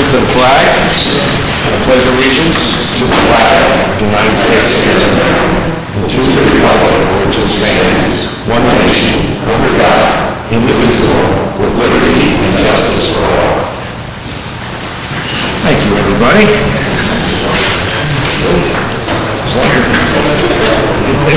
to 0.00 0.16
the 0.16 0.24
flag. 0.32 0.64
I 1.60 1.76
pledge 1.84 2.08
allegiance 2.08 2.96
to 2.96 3.04
the 3.04 3.20
flag 3.28 3.84
of 3.84 4.00
the 4.00 4.08
United 4.08 4.32
States 4.36 4.80
of 4.80 4.96
America 4.96 5.36
and 6.00 6.08
to 6.08 6.20
the 6.24 6.40
republic 6.56 6.96
for 7.04 7.20
which 7.20 7.36
it 7.36 7.44
stands, 7.44 8.32
one 8.48 8.64
nation, 8.80 9.20
under 9.44 9.68
God, 9.76 10.40
indivisible, 10.48 11.52
with 11.60 11.76
liberty 11.76 12.32
and 12.32 12.56
justice 12.64 13.12
for 13.12 13.28
all. 13.28 13.60
Thank 15.68 15.84
you, 15.84 15.92
everybody. 16.00 16.48
The 21.20 21.36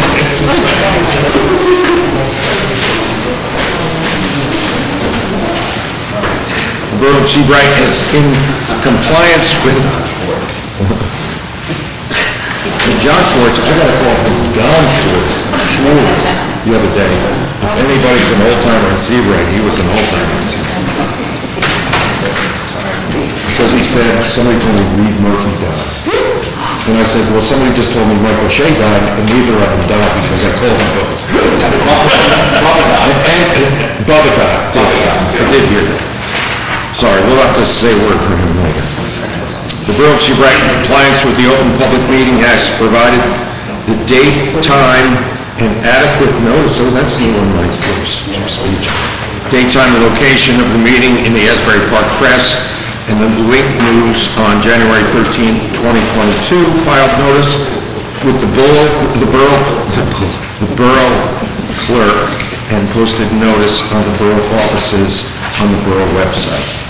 Borough 7.04 7.20
of 7.20 7.28
Sea 7.28 7.44
Bright 7.52 7.68
is 7.84 8.00
in 8.16 8.24
compliance 8.80 9.52
with 9.68 9.76
John 13.04 13.20
Schwartz, 13.28 13.60
I 13.60 13.76
got 13.76 13.92
a 13.92 13.96
call 14.00 14.16
from 14.24 14.40
Don 14.56 14.84
Schwartz, 14.88 15.44
Schwartz, 15.68 16.26
the 16.64 16.72
other 16.80 16.88
day. 16.96 17.12
If 17.60 17.76
anybody's 17.84 18.32
an 18.32 18.48
old 18.48 18.56
timer 18.64 18.88
in 18.88 18.96
Sea 19.04 19.20
Bright, 19.28 19.44
he 19.52 19.60
was 19.68 19.76
an 19.84 19.88
old 19.92 20.08
timer 20.16 20.32
in 20.32 20.48
Sea 20.48 20.64
Bright. 20.64 21.12
Because 23.52 23.76
he 23.76 23.84
said, 23.84 24.24
somebody 24.24 24.56
told 24.64 24.80
me 24.80 25.04
Reed 25.04 25.20
Murphy 25.20 25.52
died. 25.60 26.08
And 26.88 26.96
I 26.96 27.04
said, 27.04 27.28
well, 27.36 27.44
somebody 27.44 27.76
just 27.76 27.92
told 27.92 28.08
me 28.08 28.16
Michael 28.24 28.48
Shea 28.48 28.72
died, 28.80 29.04
and 29.12 29.28
neither 29.28 29.60
of 29.60 29.68
them 29.68 29.84
died 29.92 30.08
because 30.24 30.40
I 30.48 30.56
called 30.56 30.80
them 30.80 30.92
both. 31.04 31.20
And, 33.24 33.44
and 33.60 34.08
Bubba 34.08 34.32
died, 34.40 34.72
did, 34.72 34.88
I 34.88 35.52
did 35.52 35.68
hear 35.68 35.84
that. 35.84 36.13
Sorry, 37.04 37.20
we'll 37.28 37.44
have 37.44 37.52
to 37.60 37.68
say 37.68 37.92
a 37.92 38.00
word 38.08 38.16
for 38.24 38.32
him 38.32 38.64
later. 38.64 38.80
The 39.92 39.94
Borough 40.00 40.16
of 40.16 40.24
Sea 40.24 40.40
Bright, 40.40 40.56
in 40.56 40.72
compliance 40.88 41.20
with 41.28 41.36
the 41.36 41.52
Open 41.52 41.76
Public 41.76 42.00
Meeting, 42.08 42.40
has 42.40 42.72
provided 42.80 43.20
the 43.92 44.00
date, 44.08 44.32
time, 44.64 45.20
and 45.60 45.68
adequate 45.84 46.32
notice, 46.48 46.80
so 46.80 46.88
that's 46.96 47.20
new 47.20 47.28
on 47.36 47.50
my 47.60 47.68
speech. 48.08 48.88
Date, 49.52 49.68
time, 49.76 49.92
and 49.92 50.08
location 50.16 50.56
of 50.64 50.72
the 50.72 50.80
meeting 50.80 51.20
in 51.28 51.36
the 51.36 51.44
Asbury 51.44 51.84
Park 51.92 52.08
Press 52.24 52.64
and 53.12 53.20
the 53.20 53.28
Link 53.52 53.68
News 53.84 54.32
on 54.40 54.64
January 54.64 55.04
13, 55.12 55.60
2022, 55.76 56.56
filed 56.88 57.12
notice 57.20 57.52
with 58.24 58.40
the 58.40 58.48
Borough, 58.56 58.92
the 59.20 59.28
Borough, 59.28 59.64
the 60.56 60.72
Borough 60.80 61.16
Clerk, 61.84 62.32
and 62.72 62.88
posted 62.96 63.28
notice 63.44 63.84
on 63.92 64.08
the 64.08 64.16
Borough 64.24 64.48
offices 64.56 65.28
on 65.60 65.68
the 65.68 65.82
Borough 65.84 66.08
website. 66.16 66.83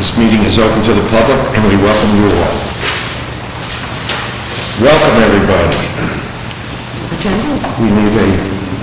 This 0.00 0.16
meeting 0.16 0.40
is 0.48 0.56
open 0.56 0.80
to 0.88 0.94
the 0.96 1.04
public, 1.12 1.36
and 1.52 1.60
we 1.68 1.76
welcome 1.76 2.12
you 2.16 2.24
all. 2.40 2.56
Welcome, 4.80 5.16
everybody. 5.28 5.76
Attendance. 7.12 7.76
We 7.76 7.92
need 7.92 8.08
a 8.08 8.28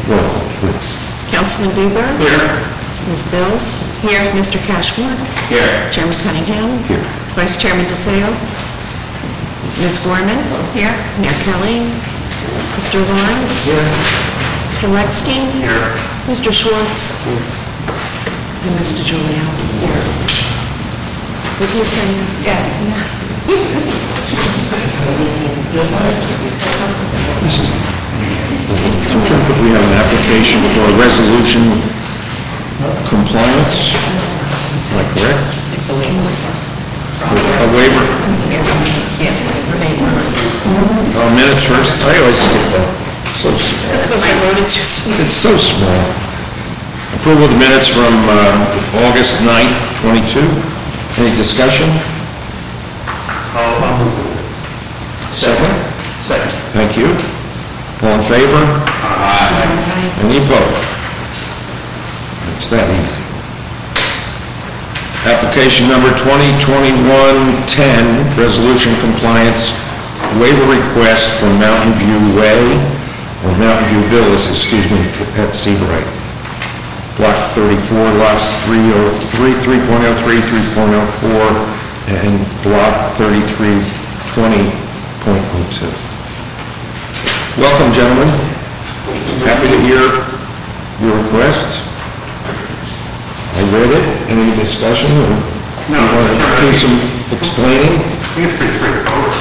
roll 0.05 0.21
call, 0.29 0.45
please. 0.61 0.93
Councilman 1.33 1.73
Bieber. 1.73 2.05
Here. 2.21 2.61
Ms. 3.09 3.25
Bills. 3.33 3.81
Here. 4.05 4.29
Mr. 4.37 4.61
Cashmore. 4.61 5.17
Here. 5.49 5.89
Chairman 5.89 6.13
Cunningham. 6.21 6.69
Here. 6.85 7.01
Vice 7.33 7.57
Chairman 7.57 7.89
DeSeo. 7.89 8.29
Ms. 9.81 9.97
Gorman. 10.05 10.37
Here. 10.77 10.93
Mayor 11.17 11.33
Kelly. 11.49 11.81
Mr. 12.77 13.01
Lawrence. 13.01 13.73
Here. 13.73 13.89
Mr. 14.69 14.85
Lexstein. 14.93 15.49
Here. 15.65 15.97
Mr. 16.29 16.53
Schwartz. 16.53 17.17
And 17.25 18.77
Mr. 18.77 19.01
Julio. 19.01 19.41
Here. 19.81 20.26
Did 21.59 21.69
you 21.73 21.83
say? 21.83 22.07
Yes. 22.43 23.77
We 28.37 29.73
have 29.73 29.81
an 29.81 29.95
application 29.97 30.61
for 30.77 30.85
a 30.85 30.93
resolution 31.01 31.63
compliance, 33.09 33.97
am 33.97 35.01
I 35.01 35.05
correct? 35.17 35.41
It's 35.73 35.89
a 35.89 35.95
waiver. 35.97 36.29
A 37.25 37.67
waiver? 37.73 38.05
Uh, 41.17 41.33
minutes 41.33 41.63
first, 41.65 42.05
I 42.05 42.13
always 42.21 42.37
skip 42.37 42.65
that. 42.77 42.87
So, 43.33 43.49
s- 43.57 43.81
I 44.21 44.31
wrote 44.45 44.61
it 44.61 44.69
just. 44.69 45.09
it's 45.17 45.33
so 45.33 45.57
small. 45.57 46.05
Approval 47.17 47.49
of 47.49 47.51
the 47.51 47.57
minutes 47.57 47.89
from 47.89 48.13
uh, 48.29 49.09
August 49.09 49.41
9th, 49.41 49.73
22. 50.05 50.76
Any 51.17 51.33
discussion? 51.35 51.89
I'll, 53.57 53.81
I'll 53.81 53.97
move 53.97 54.13
the 54.13 54.23
minutes. 54.37 54.61
Second? 55.33 55.73
Second. 56.21 56.53
Thank 56.77 56.93
you. 56.93 57.09
All 58.05 58.13
in 58.13 58.21
favor? 58.21 58.61
Aye. 59.01 59.65
Any 60.21 60.37
opposed? 60.37 60.77
It's 62.61 62.69
that 62.69 62.85
easy. 62.85 63.17
Application 65.25 65.89
number 65.89 66.13
2021-10, 66.21 68.37
resolution 68.37 68.93
compliance 69.01 69.73
waiver 70.37 70.69
request 70.69 71.33
for 71.41 71.49
Mountain 71.57 71.97
View 71.97 72.21
Way, 72.37 72.61
or 73.41 73.57
Mountain 73.57 73.89
View 73.89 74.05
Villas, 74.13 74.45
excuse 74.49 74.85
me, 74.91 74.99
at 75.41 75.55
Sea 75.55 75.73
Bright. 75.81 76.16
Block 77.17 77.33
34, 77.57 78.13
lots 78.21 78.53
303, 78.69 79.57
3.03, 79.57 80.37
3.04, 80.37 82.13
and 82.13 82.37
block 82.61 83.17
33, 83.17 83.81
20.02. 84.37 85.89
Welcome, 87.57 87.89
gentlemen. 87.91 88.29
Happy 89.49 89.65
to 89.73 89.79
hear 89.81 90.05
your 91.01 91.17
request. 91.25 91.81
I 93.57 93.65
read 93.73 93.89
it. 93.97 94.05
Any 94.29 94.53
discussion? 94.55 95.09
or 95.09 95.33
No, 95.89 95.97
you 95.97 96.05
want 96.13 96.21
to 96.21 96.37
Mr. 96.37 96.37
Chairman, 96.37 96.61
do 96.61 96.69
I 96.69 96.71
some 96.77 97.01
explaining? 97.33 97.97
I 97.97 98.29
think 98.37 98.45
it's 98.45 98.57
pretty 98.61 98.77
straightforward. 98.77 99.33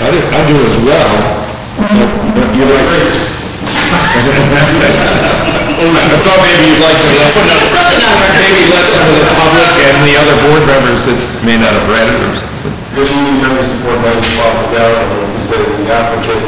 I 0.00 0.08
do, 0.08 0.24
I 0.24 0.40
do 0.48 0.56
as 0.56 0.76
well. 0.88 1.12
but- 1.76 2.24
but 2.32 2.48
you 2.56 2.64
like... 2.64 2.96
I 5.76 5.84
thought 6.24 6.40
maybe 6.40 6.72
you'd 6.72 6.80
like 6.80 6.96
to 6.96 7.10
let, 7.20 7.36
maybe 7.36 8.64
let 8.72 8.84
some 8.88 9.12
of 9.12 9.16
the 9.20 9.28
public 9.28 9.68
and 9.76 9.96
the 10.08 10.14
other 10.16 10.36
board 10.48 10.64
members 10.64 11.04
that 11.04 11.20
may 11.44 11.60
not 11.60 11.68
have 11.68 11.84
read 11.92 12.08
it 12.08 12.16
or 12.16 12.32
something. 12.32 12.72
Good 12.96 13.12
evening, 13.12 13.44
members 13.44 13.68
of 13.68 13.76
the 13.76 13.84
board, 13.84 14.00
my 14.00 14.08
name 14.08 14.24
is 14.24 14.32
Bob 14.40 14.56
McGowan, 14.56 15.04
I'm 15.04 15.12
representing 15.20 15.76
the 15.84 15.92
applicant. 15.92 16.44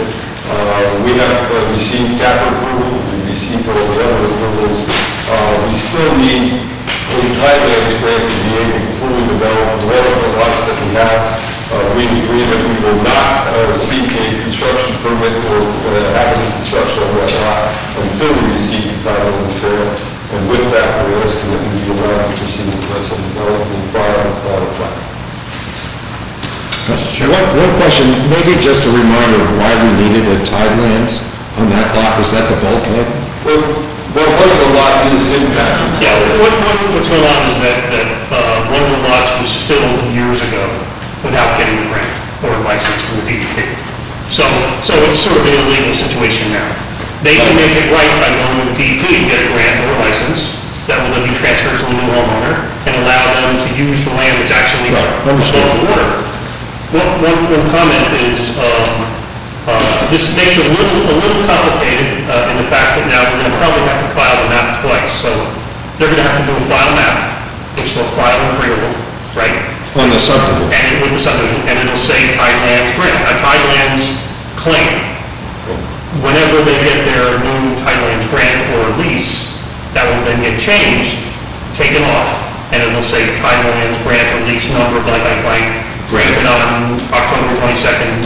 Uh, 0.48 1.04
We 1.04 1.12
have 1.20 1.44
uh, 1.44 1.60
received 1.76 2.16
capital 2.16 2.56
approval, 2.56 2.88
we 3.04 3.28
received 3.28 3.68
all 3.68 3.76
the 3.76 4.00
other 4.00 4.32
approvals. 4.32 4.78
Uh, 5.28 5.60
We 5.68 5.76
still 5.76 6.12
need 6.16 6.64
a 6.64 7.20
tidelands 7.36 7.94
grant 8.00 8.24
to 8.32 8.36
be 8.48 8.52
able 8.64 8.80
to 8.80 8.90
fully 8.96 9.24
develop 9.28 9.76
the 9.76 9.86
rest 9.92 10.08
of 10.08 10.20
the 10.24 10.30
lots 10.40 10.58
that 10.72 10.76
we 10.80 10.88
have. 10.96 11.47
Uh, 11.68 11.76
We 12.00 12.08
agree 12.08 12.48
that 12.48 12.62
we 12.64 12.80
will 12.80 12.96
not 13.04 13.44
uh, 13.44 13.68
seek 13.76 14.08
a 14.08 14.26
construction 14.40 14.88
permit 15.04 15.36
or 15.52 15.60
uh, 15.60 16.00
have 16.16 16.32
any 16.32 16.48
construction 16.56 17.04
on 17.04 17.12
that 17.20 17.32
lot 17.44 17.68
until 18.08 18.32
we 18.40 18.56
receive 18.56 18.88
the 18.88 18.96
tidelands 19.04 19.52
grant. 19.60 20.00
And 20.32 20.48
with 20.48 20.64
that, 20.72 20.88
we're 21.04 21.20
asking 21.20 21.52
that 21.52 21.60
we 21.60 21.68
be 21.76 21.92
allowed 21.92 22.24
to 22.24 22.32
proceed 22.40 22.72
with 22.72 22.80
the 22.88 22.90
rest 22.96 23.12
of 23.12 23.20
the 23.20 23.28
development 23.36 23.68
and 23.68 23.84
file 23.92 24.16
the 24.16 24.36
final 24.48 24.70
plan. 24.80 24.96
One, 26.88 27.48
one 27.52 27.72
question, 27.76 28.16
maybe 28.32 28.56
just 28.64 28.88
a 28.88 28.92
reminder 28.96 29.44
of 29.44 29.50
why 29.60 29.68
we 29.76 30.08
needed 30.08 30.24
a 30.24 30.40
tidelands 30.48 31.36
on 31.60 31.68
that 31.68 31.92
lot, 31.92 32.16
was 32.16 32.32
that 32.32 32.48
the 32.48 32.56
bulkhead? 32.64 33.04
Well, 33.44 33.60
well, 34.16 34.30
one 34.40 34.48
of 34.48 34.56
the 34.56 34.70
lots 34.72 35.04
is 35.12 35.36
impacted. 35.36 36.00
Yeah, 36.00 36.16
what, 36.40 36.48
what, 36.64 36.96
what's 36.96 37.12
going 37.12 37.28
on 37.28 37.40
is 37.52 37.60
that, 37.60 37.76
that, 37.92 38.08
uh, 38.32 38.72
one 38.72 38.80
of 38.80 38.90
the 38.96 39.00
lots 39.04 39.36
was 39.44 39.52
filled 39.68 40.00
years 40.16 40.40
ago 40.48 40.64
without 41.24 41.58
getting 41.58 41.78
a 41.82 41.86
grant 41.90 42.12
or 42.44 42.54
a 42.54 42.60
license 42.62 43.02
from 43.06 43.22
the 43.22 43.26
DEP. 43.26 43.66
So, 44.30 44.44
so 44.84 44.92
it's 45.08 45.18
sort 45.18 45.40
of 45.40 45.44
an 45.48 45.56
illegal 45.66 45.94
situation 45.96 46.52
now. 46.52 46.68
They 47.26 47.34
can 47.34 47.54
make 47.58 47.74
it 47.74 47.90
right 47.90 48.12
by 48.22 48.30
going 48.30 48.56
to 48.62 48.66
the 48.70 48.76
DEP 48.78 49.02
and 49.10 49.24
get 49.26 49.38
a 49.42 49.48
grant 49.50 49.76
or 49.82 49.90
a 49.96 49.98
license 50.06 50.60
that 50.86 50.96
will 51.02 51.12
then 51.12 51.26
be 51.26 51.34
transferred 51.36 51.76
to 51.82 51.86
a 51.90 51.94
new 51.98 52.08
homeowner 52.08 52.64
and 52.88 52.92
allow 53.04 53.20
them 53.36 53.58
to 53.60 53.68
use 53.76 54.00
the 54.06 54.12
land 54.16 54.38
that's 54.40 54.54
actually 54.54 54.88
Right, 54.94 55.04
understood. 55.28 55.60
the 55.60 55.84
water. 55.84 56.08
One, 56.96 57.10
one, 57.20 57.38
one 57.52 57.64
comment 57.68 58.06
is, 58.24 58.56
um, 58.56 59.04
uh, 59.68 60.08
this 60.08 60.32
makes 60.32 60.56
it 60.56 60.64
a 60.64 60.72
little, 60.72 61.12
a 61.12 61.14
little 61.20 61.42
complicated, 61.44 62.24
uh, 62.32 62.48
in 62.48 62.56
the 62.64 62.68
fact 62.72 62.96
that 62.96 63.04
now 63.12 63.20
we're 63.28 63.44
gonna 63.44 63.58
probably 63.60 63.84
have 63.84 64.00
to 64.00 64.10
file 64.16 64.36
the 64.40 64.48
map 64.48 64.80
twice, 64.80 65.12
so 65.12 65.28
they're 66.00 66.08
gonna 66.08 66.24
have 66.24 66.40
to 66.40 66.46
do 66.48 66.56
a 66.56 66.64
file 66.64 66.88
map, 66.96 67.20
which 67.76 67.92
they'll 67.92 68.08
file 68.16 68.40
in 68.48 68.56
Freehold, 68.56 68.96
right? 69.36 69.67
On 69.98 70.06
the 70.10 70.18
subdivision? 70.18 70.70
And 70.70 70.84
it- 70.94 71.02
with 71.02 71.12
the 71.12 71.18
subdivision, 71.18 71.62
and 71.66 71.76
it'll 71.82 71.98
say 71.98 72.30
Tidelands 72.38 72.94
grant, 72.94 73.18
a 73.26 73.34
Tidelands 73.42 74.02
claim. 74.54 74.94
Whenever 76.22 76.62
they 76.62 76.78
get 76.86 77.02
their 77.04 77.38
new 77.42 77.74
Tidelands 77.82 78.26
grant 78.30 78.62
or 78.78 78.94
lease, 79.02 79.58
that 79.94 80.06
will 80.06 80.22
then 80.22 80.38
get 80.42 80.54
changed, 80.58 81.18
taken 81.74 82.02
off, 82.14 82.30
and 82.70 82.78
and 82.78 82.82
it 82.84 82.94
will 82.94 83.02
say 83.02 83.26
title 83.42 83.72
and 83.74 83.90
grant 84.04 84.28
or 84.38 84.46
lease 84.46 84.70
number, 84.70 85.00
blank, 85.02 85.24
blank, 85.24 85.42
blank, 85.42 85.66
granted 86.12 86.46
on 86.46 86.94
October 87.10 87.50
22nd, 87.58 88.22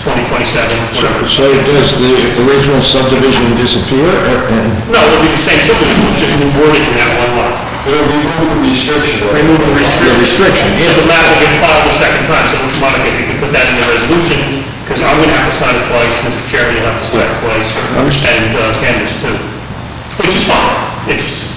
2027, 0.00 0.70
whatever. 0.96 1.28
So 1.28 1.44
does 1.52 2.00
the 2.00 2.14
original 2.48 2.80
subdivision 2.80 3.52
disappear? 3.54 4.08
and- 4.08 4.72
No, 4.88 4.96
it'll 4.96 5.20
be 5.20 5.28
the 5.28 5.36
same 5.36 5.60
subdivision, 5.60 6.16
just 6.16 6.38
new 6.40 6.48
wording 6.56 6.84
in 6.88 6.94
that 6.96 7.12
one 7.20 7.32
lot. 7.36 7.51
It'll 7.82 8.06
remove 8.06 8.46
the 8.46 8.58
restriction. 8.62 9.26
Remove 9.34 9.58
the 9.58 9.74
restriction. 9.74 10.14
The 10.14 10.22
restriction, 10.22 10.66
So 10.86 10.92
the 11.02 11.06
map 11.10 11.24
will 11.34 11.40
get 11.42 11.52
filed 11.58 11.86
a 11.90 11.94
second 11.98 12.22
time, 12.30 12.46
so 12.46 12.56
it's 12.62 12.78
Monica, 12.78 13.10
if 13.10 13.16
you 13.18 13.26
can 13.26 13.38
put 13.42 13.50
that 13.50 13.66
in 13.66 13.74
the 13.82 13.86
resolution, 13.90 14.38
because 14.86 15.02
I'm 15.02 15.18
gonna 15.18 15.34
have 15.34 15.50
to 15.50 15.54
sign 15.54 15.74
it 15.74 15.82
twice, 15.90 16.14
Mr. 16.22 16.42
Chairman, 16.46 16.78
you'll 16.78 16.86
have 16.86 17.02
to 17.02 17.08
sign 17.10 17.26
it 17.26 17.34
twice, 17.42 17.68
Understood. 17.98 18.30
and 18.38 18.46
uh, 18.54 18.70
Candace 18.78 19.14
too. 19.18 19.34
Which 20.22 20.30
is 20.30 20.46
fine, 20.46 21.10
it's, 21.10 21.50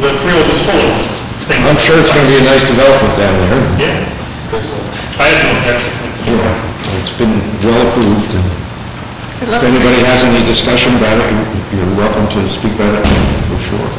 the 0.00 0.10
field 0.24 0.46
is 0.48 0.60
full 0.64 0.80
of 0.88 0.96
things. 1.44 1.68
I'm 1.68 1.76
sure 1.76 2.00
it's 2.00 2.12
going 2.16 2.24
to 2.24 2.32
be 2.32 2.40
a 2.40 2.46
nice 2.48 2.64
development 2.64 3.12
down 3.20 3.34
there. 3.44 3.60
Yeah, 3.92 5.20
I 5.20 5.24
have 5.36 5.40
no 5.44 5.50
objection. 5.60 5.92
Yeah, 6.32 6.96
It's 7.04 7.12
been 7.12 7.36
well 7.60 7.80
approved, 7.92 8.32
and 8.40 8.46
It 8.48 9.44
if 9.44 9.48
looks 9.52 9.68
anybody 9.68 10.00
has 10.08 10.24
any 10.24 10.40
discussion 10.48 10.96
about 10.96 11.20
it, 11.20 11.28
you- 11.28 11.76
you're 11.76 11.92
welcome 12.00 12.24
to 12.32 12.40
speak 12.48 12.72
about 12.80 12.96
it, 12.96 13.04
for 13.52 13.60
sure. 13.60 13.90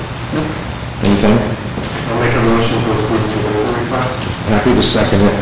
Anything? 1.04 1.34
I'll 1.34 2.20
make 2.22 2.34
a 2.36 2.42
motion 2.46 2.78
to 2.86 2.92
approve 2.94 3.26
the 3.34 3.42
waiver 3.50 3.74
request. 3.82 4.18
Happy 4.50 4.74
to 4.76 4.84
second 4.84 5.22
it. 5.26 5.38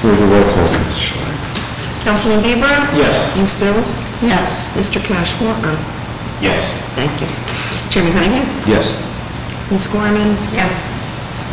For 0.00 0.12
the 0.14 0.26
roll 0.28 0.44
call, 0.52 0.68
please. 0.68 1.12
Councilman 2.04 2.40
Bieber? 2.44 2.70
Yes. 2.96 3.16
Ms. 3.36 3.54
Bills? 3.60 4.04
Yes. 4.22 4.72
Mr. 4.76 5.02
Cashmore? 5.02 5.56
Oh, 5.64 5.78
Yes. 6.40 6.62
Thank 6.94 7.10
you. 7.20 7.26
Chairman 7.90 8.12
Cunningham? 8.12 8.46
Yes. 8.68 8.94
Ms. 9.70 9.86
Gorman? 9.88 10.36
Yes. 10.54 10.94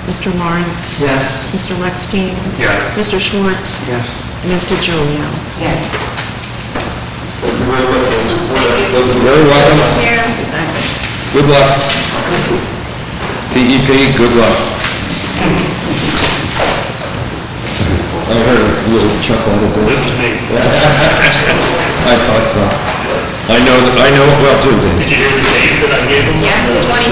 Mr. 0.05 0.29
Lawrence? 0.37 0.99
Yes. 1.01 1.49
Mr. 1.55 1.73
Lexstein? 1.81 2.35
Yes. 2.59 2.93
Mr. 2.97 3.17
Schwartz? 3.19 3.73
Yes. 3.89 4.05
Mr. 4.45 4.77
Julio? 4.77 5.25
Yes. 5.57 5.81
Thank 7.41 7.57
you 7.57 7.65
very 7.65 7.85
much. 7.89 8.05
Those 8.93 9.09
are- 9.09 9.23
Very 9.25 9.43
welcome. 9.49 9.79
Thanks. 10.53 11.33
Good 11.33 11.47
luck. 11.49 12.04
DEP, 13.53 13.89
good 14.17 14.33
luck. 14.35 14.57
I 18.25 18.35
heard 18.49 18.61
a 18.65 18.69
little 18.89 19.13
chuckle 19.21 19.53
out 19.53 19.63
of 19.63 19.69
It 19.69 19.85
there. 19.85 19.95
was 19.95 20.09
me. 20.17 20.29
I 22.09 22.15
thought 22.25 22.47
so. 22.49 22.63
I 23.45 23.61
know, 23.61 23.77
I 24.01 24.09
know 24.17 24.25
it 24.25 24.39
well 24.41 24.57
too, 24.57 24.73
Dave. 24.81 24.97
Did 25.05 25.11
you 25.13 25.21
hear 25.21 25.37
the 25.37 25.45
date 25.45 25.77
that 25.85 25.93
I 25.93 26.01
gave 26.09 26.25
him? 26.25 26.33
Yes, 26.41 26.65
27. 26.81 27.05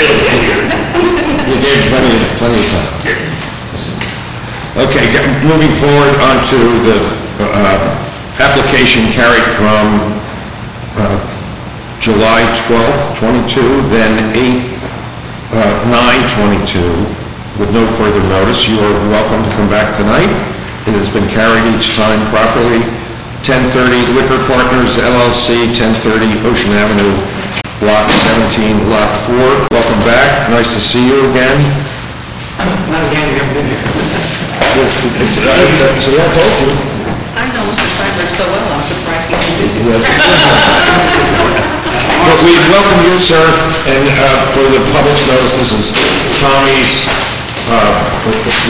Really, 0.00 0.24
here. 0.48 0.64
You 1.52 1.56
gave 1.60 1.80
plenty, 1.92 2.16
plenty 2.40 2.56
of 2.56 2.68
time. 2.72 2.88
Okay, 4.88 5.04
get- 5.12 5.28
moving 5.44 5.68
forward 5.76 6.16
onto 6.24 6.56
the 6.88 6.96
uh, 7.44 7.92
application 8.40 9.04
carried 9.12 9.44
from 9.52 10.16
uh, 10.96 11.20
July 12.02 12.42
12th, 12.66 13.14
22, 13.22 13.62
then 13.94 14.10
8, 14.34 14.58
uh, 15.54 15.70
9/22, 15.86 16.82
with 17.62 17.70
no 17.70 17.86
further 17.94 18.18
notice. 18.26 18.66
You 18.66 18.74
are 18.82 18.96
welcome 19.06 19.38
to 19.46 19.50
come 19.54 19.70
back 19.70 19.94
tonight. 19.94 20.26
It 20.90 20.98
has 20.98 21.06
been 21.08 21.22
carried 21.30 21.62
each 21.78 21.94
time 21.94 22.18
properly. 22.34 22.82
1030 23.46 24.02
Liquor 24.18 24.42
Partners 24.50 24.98
LLC, 24.98 25.70
1030 25.70 26.42
Ocean 26.42 26.74
Avenue, 26.74 27.14
Block 27.78 28.10
17, 28.10 28.90
Lot 28.90 29.06
4. 29.30 29.38
Welcome 29.70 30.02
back, 30.02 30.50
nice 30.50 30.74
to 30.74 30.80
see 30.82 31.06
you 31.06 31.30
again. 31.30 31.54
Not 32.90 33.02
again, 33.14 33.30
we 33.30 33.38
haven't 33.38 33.54
been 33.62 33.66
here. 33.70 33.78
Yes, 34.74 34.98
it's- 35.22 35.38
uh, 35.38 35.54
So 36.02 36.10
I 36.18 36.26
told 36.34 36.54
you. 36.66 36.70
I 37.38 37.46
know 37.54 37.62
Mr. 37.70 37.86
Steinberg 37.94 38.30
so 38.30 38.42
well, 38.50 38.74
I'm 38.74 38.82
surprised 38.82 39.30
he 39.30 39.38
didn't. 39.38 39.86
Yes. 39.86 41.78
But 42.22 42.38
we 42.38 42.54
welcome 42.70 43.02
you, 43.02 43.18
sir, 43.18 43.42
and 43.90 44.06
uh, 44.14 44.46
for 44.54 44.62
the 44.70 44.78
public's 44.94 45.26
notice, 45.26 45.58
this 45.58 45.74
is 45.74 45.90
Tommy's 46.38 47.02
uh, 47.66 47.98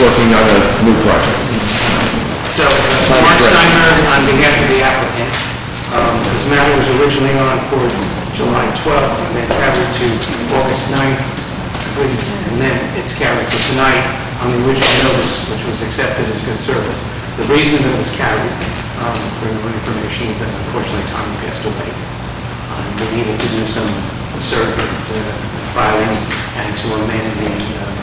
working 0.00 0.32
on 0.32 0.46
a 0.56 0.60
new 0.88 0.96
project. 1.04 1.36
So, 2.56 2.64
Mark. 3.12 3.28
Steinberg, 3.44 4.08
on 4.08 4.24
behalf 4.24 4.56
of 4.56 4.68
the 4.72 4.80
applicant, 4.80 5.32
um, 5.92 6.16
this 6.32 6.48
matter 6.48 6.72
was 6.80 6.88
originally 6.96 7.36
on 7.44 7.60
for 7.68 7.84
July 8.32 8.64
12th, 8.80 9.20
and 9.20 9.32
then 9.36 9.48
carried 9.60 9.90
to 10.00 10.06
August 10.56 10.88
9th, 10.88 11.24
and 12.00 12.56
then 12.56 12.76
it's 12.96 13.12
carried 13.12 13.44
to 13.44 13.58
tonight 13.76 14.00
on 14.40 14.48
the 14.48 14.64
original 14.64 14.96
notice, 15.12 15.44
which 15.52 15.68
was 15.68 15.84
accepted 15.84 16.24
as 16.24 16.40
good 16.48 16.56
service. 16.56 17.04
The 17.36 17.52
reason 17.52 17.84
that 17.84 17.92
it 17.92 18.00
was 18.00 18.12
carried, 18.16 18.56
um, 19.04 19.20
for 19.36 19.52
your 19.52 19.68
information, 19.76 20.32
is 20.32 20.40
that 20.40 20.48
unfortunately 20.64 21.04
Tommy 21.12 21.36
passed 21.44 21.68
away. 21.68 22.21
We 22.98 23.06
needed 23.16 23.38
to 23.40 23.48
do 23.56 23.62
some 23.64 23.88
survey 24.38 24.84
uh, 24.84 25.20
filings 25.72 26.20
and 26.60 26.70
to 26.76 26.86
amend 26.92 27.28
the 27.40 27.52
um, 27.80 27.96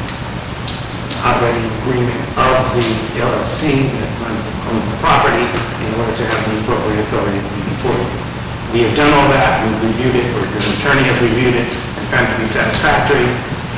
operating 1.30 1.68
agreement 1.84 2.20
of 2.40 2.64
the 2.74 2.88
LLC 3.22 3.86
that 3.94 4.10
runs, 4.26 4.42
owns 4.72 4.86
the 4.90 4.98
property 5.04 5.46
in 5.46 5.90
order 6.00 6.14
to 6.18 6.24
have 6.26 6.42
the 6.50 6.56
appropriate 6.66 7.00
authority 7.06 7.42
before 7.70 7.94
you. 7.94 8.10
We 8.74 8.80
have 8.86 8.94
done 8.98 9.10
all 9.14 9.28
that, 9.34 9.66
we've 9.66 9.94
reviewed 9.94 10.16
it, 10.18 10.26
or 10.38 10.42
the 10.46 10.62
attorney 10.82 11.06
has 11.10 11.18
reviewed 11.22 11.58
it 11.58 11.70
and 11.70 12.04
found 12.14 12.30
it 12.30 12.38
to 12.38 12.40
be 12.42 12.50
satisfactory. 12.50 13.26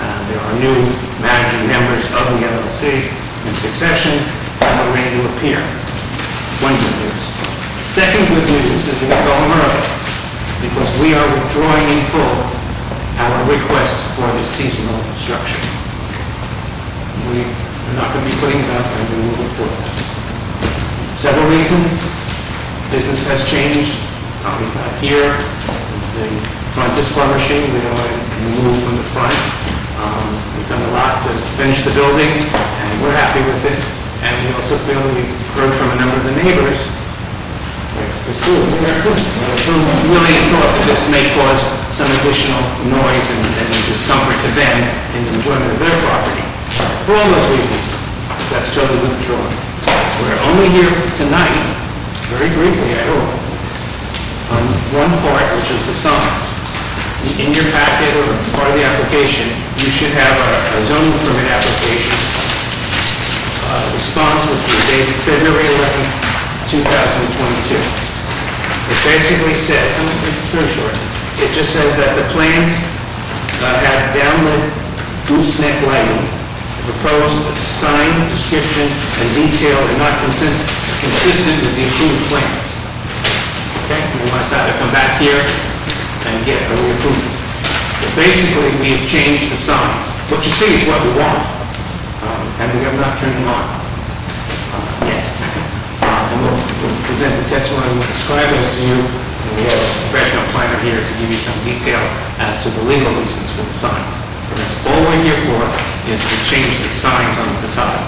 Uh, 0.03 0.19
There 0.31 0.41
are 0.41 0.55
new 0.63 0.75
managing 1.23 1.67
members 1.67 2.07
of 2.11 2.23
the 2.35 2.43
LLC 2.43 3.07
in 3.47 3.53
succession, 3.55 4.15
and 4.15 4.71
we're 4.83 4.95
ready 4.95 5.11
to 5.15 5.21
appear. 5.35 5.59
One 6.63 6.75
good 6.75 6.95
news. 7.03 7.23
Second 7.83 8.27
good 8.31 8.47
news 8.47 8.83
is 8.87 8.95
got 9.07 9.21
going 9.27 9.51
early, 9.51 10.00
because 10.61 10.89
we 11.01 11.13
are 11.13 11.27
withdrawing 11.33 11.87
in 11.89 12.01
full 12.13 12.37
our 13.17 13.39
request 13.49 14.15
for 14.15 14.29
the 14.37 14.43
seasonal 14.43 14.97
structure 15.17 15.81
we 17.31 17.43
are 17.43 17.95
not 17.95 18.11
going 18.11 18.23
to 18.23 18.29
be 18.31 18.37
putting 18.43 18.59
it 18.59 18.69
up 18.75 18.83
and 18.83 19.03
we 19.07 19.17
will 19.23 19.39
report 19.47 19.71
that. 19.71 19.91
Several 21.15 21.47
reasons. 21.47 21.91
Business 22.91 23.23
has 23.31 23.47
changed. 23.47 23.95
Tommy's 24.43 24.75
not 24.75 24.91
here. 24.99 25.31
The 26.19 26.27
front 26.75 26.91
is 26.99 27.07
flourishing. 27.07 27.63
We 27.71 27.79
don't 27.79 27.95
want 27.95 28.11
to 28.11 28.35
move 28.67 28.77
from 28.83 28.95
the 28.99 29.07
front. 29.15 29.39
Um, 30.01 30.27
We've 30.59 30.67
done 30.67 30.83
a 30.83 30.93
lot 30.93 31.23
to 31.23 31.31
finish 31.55 31.87
the 31.87 31.93
building 31.95 32.31
and 32.31 32.91
we're 32.99 33.15
happy 33.15 33.39
with 33.47 33.63
it. 33.63 33.79
And 34.27 34.33
we 34.43 34.49
also 34.59 34.75
feel 34.85 34.99
we've 35.15 35.35
heard 35.55 35.71
from 35.79 35.89
a 35.95 35.97
number 35.97 36.15
of 36.19 36.25
the 36.27 36.35
neighbors 36.43 36.83
who 38.39 38.55
really 40.07 40.37
thought 40.51 40.71
that 40.79 40.85
this 40.87 41.03
may 41.11 41.23
cause 41.35 41.61
some 41.91 42.07
additional 42.23 42.61
noise 42.87 43.27
and 43.31 43.43
and 43.59 43.69
discomfort 43.91 44.37
to 44.39 44.49
them 44.55 44.77
in 45.15 45.21
the 45.27 45.31
enjoyment 45.35 45.69
of 45.75 45.79
their 45.79 45.97
property. 46.07 46.45
For 47.03 47.19
all 47.19 47.27
those 47.27 47.47
reasons, 47.51 47.85
that's 48.51 48.71
totally 48.71 48.99
withdrawn. 49.03 49.51
We're 50.23 50.41
only 50.53 50.69
here 50.71 50.91
tonight, 51.17 51.55
very 52.31 52.51
briefly, 52.55 52.95
I 52.95 53.03
hope, 53.09 53.31
on 54.55 54.63
one 54.95 55.13
part, 55.25 55.45
which 55.59 55.69
is 55.71 55.81
the 55.87 55.95
signs. 55.95 56.43
In 57.37 57.53
your 57.53 57.67
packet 57.69 58.11
or 58.17 58.25
part 58.57 58.73
of 58.73 58.75
the 58.79 58.85
application, 58.85 59.45
you 59.77 59.89
should 59.93 60.13
have 60.17 60.33
a 60.33 60.51
a 60.71 60.85
zoning 60.87 61.13
permit 61.21 61.47
application 61.51 62.15
uh, 63.69 63.91
response, 63.93 64.41
which 64.49 64.65
was 64.65 64.83
dated 64.89 65.15
February 65.21 65.67
11th, 65.67 66.11
2022. 66.71 68.00
It 68.91 68.99
basically 69.07 69.55
says, 69.55 69.89
it's 69.97 70.51
very 70.51 70.67
short, 70.71 70.95
it 71.41 71.49
just 71.55 71.71
says 71.73 71.95
that 71.97 72.13
the 72.15 72.25
plans 72.35 72.71
uh, 73.63 73.77
have 73.87 74.13
downlit 74.13 74.63
gooseneck 75.29 75.75
lighting, 75.87 76.25
the 76.81 76.93
proposed 76.97 77.39
sign 77.55 78.09
description 78.29 78.85
and 78.89 79.27
detail 79.37 79.77
are 79.77 79.99
not 80.01 80.13
consist- 80.25 80.69
consistent 80.99 81.57
with 81.63 81.73
the 81.77 81.85
approved 81.87 82.23
plans. 82.29 82.65
Okay, 83.85 84.01
we 84.01 84.29
want 84.29 84.43
must 84.43 84.53
either 84.53 84.73
come 84.79 84.91
back 84.91 85.19
here 85.21 85.39
and 85.39 86.35
get 86.45 86.61
a 86.61 86.75
reapproval. 86.75 87.29
So 88.01 88.07
Basically, 88.15 88.71
we 88.81 88.97
have 88.97 89.07
changed 89.07 89.51
the 89.51 89.57
signs. 89.57 90.07
What 90.29 90.43
you 90.43 90.51
see 90.51 90.73
is 90.73 90.87
what 90.87 91.01
we 91.05 91.11
want, 91.19 91.43
um, 92.23 92.43
and 92.61 92.67
we 92.77 92.83
have 92.85 92.95
not 92.97 93.17
turned 93.19 93.35
them 93.35 93.47
on 93.47 93.65
uh, 94.73 95.05
yet. 95.05 95.40
And 96.81 96.89
we'll 96.89 97.05
present 97.05 97.29
the 97.37 97.45
testimony, 97.45 97.93
we'll 97.93 98.09
describe 98.09 98.49
those 98.49 98.73
to 98.73 98.81
you, 98.81 98.97
and 98.97 99.51
we 99.53 99.63
have 99.69 99.77
a 99.77 99.91
professional 100.09 100.41
planner 100.49 100.73
here 100.81 100.97
to 100.97 101.13
give 101.21 101.29
you 101.29 101.37
some 101.37 101.53
detail 101.61 102.01
as 102.41 102.65
to 102.65 102.73
the 102.73 102.83
legal 102.89 103.13
reasons 103.21 103.53
for 103.53 103.61
the 103.61 103.73
signs. 103.73 104.25
And 104.49 104.57
that's 104.57 104.77
all 104.89 104.99
we're 105.05 105.21
here 105.21 105.37
for, 105.45 105.61
is 106.09 106.25
to 106.25 106.35
change 106.49 106.73
the 106.81 106.89
signs 106.89 107.37
on 107.37 107.45
the 107.53 107.59
facade. 107.61 108.01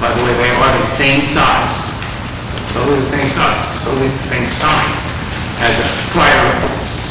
By 0.00 0.08
the 0.16 0.24
way, 0.24 0.32
they 0.40 0.52
are 0.56 0.72
the 0.80 0.88
same 0.88 1.20
size, 1.20 1.84
totally 2.72 2.96
the 2.96 3.12
same 3.12 3.28
size, 3.28 3.84
totally 3.84 4.08
the 4.08 4.24
same 4.24 4.48
signs 4.48 5.02
as 5.60 5.76
a 5.84 5.88
prior 6.16 6.48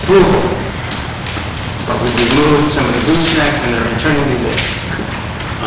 approval 0.02 0.64
but 1.88 2.00
we've 2.00 2.16
removed 2.16 2.72
some 2.72 2.86
of 2.88 2.96
the 2.96 3.04
gooseneck 3.12 3.54
and 3.64 3.76
they're 3.76 3.90
internally 3.92 4.38
lit. 4.40 4.62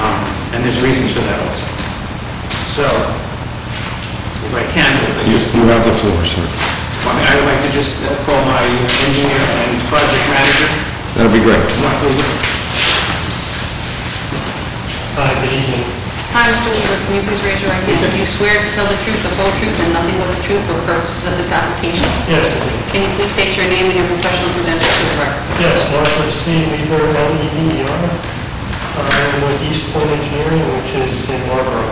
Um, 0.01 0.21
And 0.57 0.65
there's 0.65 0.81
reasons 0.81 1.13
for 1.13 1.21
that 1.29 1.39
also. 1.45 1.67
So, 2.73 2.87
if 4.47 4.55
I 4.55 4.65
can, 4.71 4.87
I'd 4.87 5.27
You 5.27 5.35
just, 5.35 5.51
you 5.55 5.67
have 5.67 5.83
the 5.83 5.91
floor, 5.91 6.23
sir. 6.23 6.39
I 6.39 7.11
mean, 7.19 7.27
I 7.27 7.35
would 7.39 7.49
like 7.51 7.63
to 7.67 7.71
just 7.75 7.99
uh, 8.07 8.15
call 8.23 8.39
my 8.47 8.63
engineer 8.63 9.39
and 9.39 9.75
project 9.91 10.23
manager, 10.31 10.71
That'd 11.19 11.33
be 11.33 11.41
great. 11.41 11.63
Mark 11.81 11.97
Luger. 12.05 12.29
Hi, 15.17 15.33
good 15.41 15.49
evening. 15.49 15.85
Hi, 16.37 16.53
Mr. 16.53 16.69
Weaver, 16.69 16.99
can 17.09 17.13
you 17.17 17.25
please 17.25 17.41
raise 17.41 17.57
your 17.65 17.73
right 17.73 17.81
hand? 17.89 17.97
Do 17.97 18.21
you 18.21 18.29
swear 18.29 18.53
to 18.53 18.69
tell 18.77 18.85
the 18.85 18.99
truth, 19.01 19.17
the 19.25 19.33
whole 19.41 19.49
truth, 19.57 19.73
and 19.81 19.97
nothing 19.97 20.13
but 20.21 20.29
the 20.37 20.43
truth 20.45 20.61
for 20.69 20.77
purposes 20.85 21.25
of 21.25 21.35
this 21.41 21.49
application? 21.49 22.05
Yes, 22.29 22.53
I 22.53 22.69
do. 22.69 22.77
Can 22.93 23.01
you 23.09 23.11
please 23.17 23.33
state 23.33 23.57
your 23.57 23.65
name 23.73 23.89
and 23.89 23.97
your 23.97 24.05
professional 24.13 24.53
credentials 24.61 24.93
for 24.93 25.09
the 25.09 25.19
record? 25.25 25.43
Yes, 25.57 25.81
Martha 25.89 26.29
C. 26.29 26.69
Weaver, 26.69 27.01
L-E-V-E-R. 27.01 28.05
I'm 29.01 29.41
with 29.49 29.65
East 29.65 29.89
Point 29.97 30.13
Engineering, 30.13 30.61
which 30.77 30.93
is 31.09 31.33
in 31.33 31.41
Marlboro. 31.49 31.89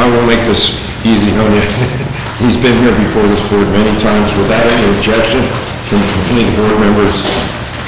I 0.00 0.08
will 0.08 0.24
make 0.24 0.40
this 0.48 0.80
easy 1.04 1.30
on 1.36 1.52
you. 1.52 1.64
He's 2.42 2.56
been 2.56 2.74
here 2.80 2.92
before 2.96 3.22
this 3.28 3.44
board 3.46 3.68
many 3.70 3.92
times 4.00 4.32
without 4.40 4.64
any 4.64 4.84
objection 4.96 5.44
from 5.86 6.00
any 6.32 6.48
board 6.56 6.80
members. 6.80 7.28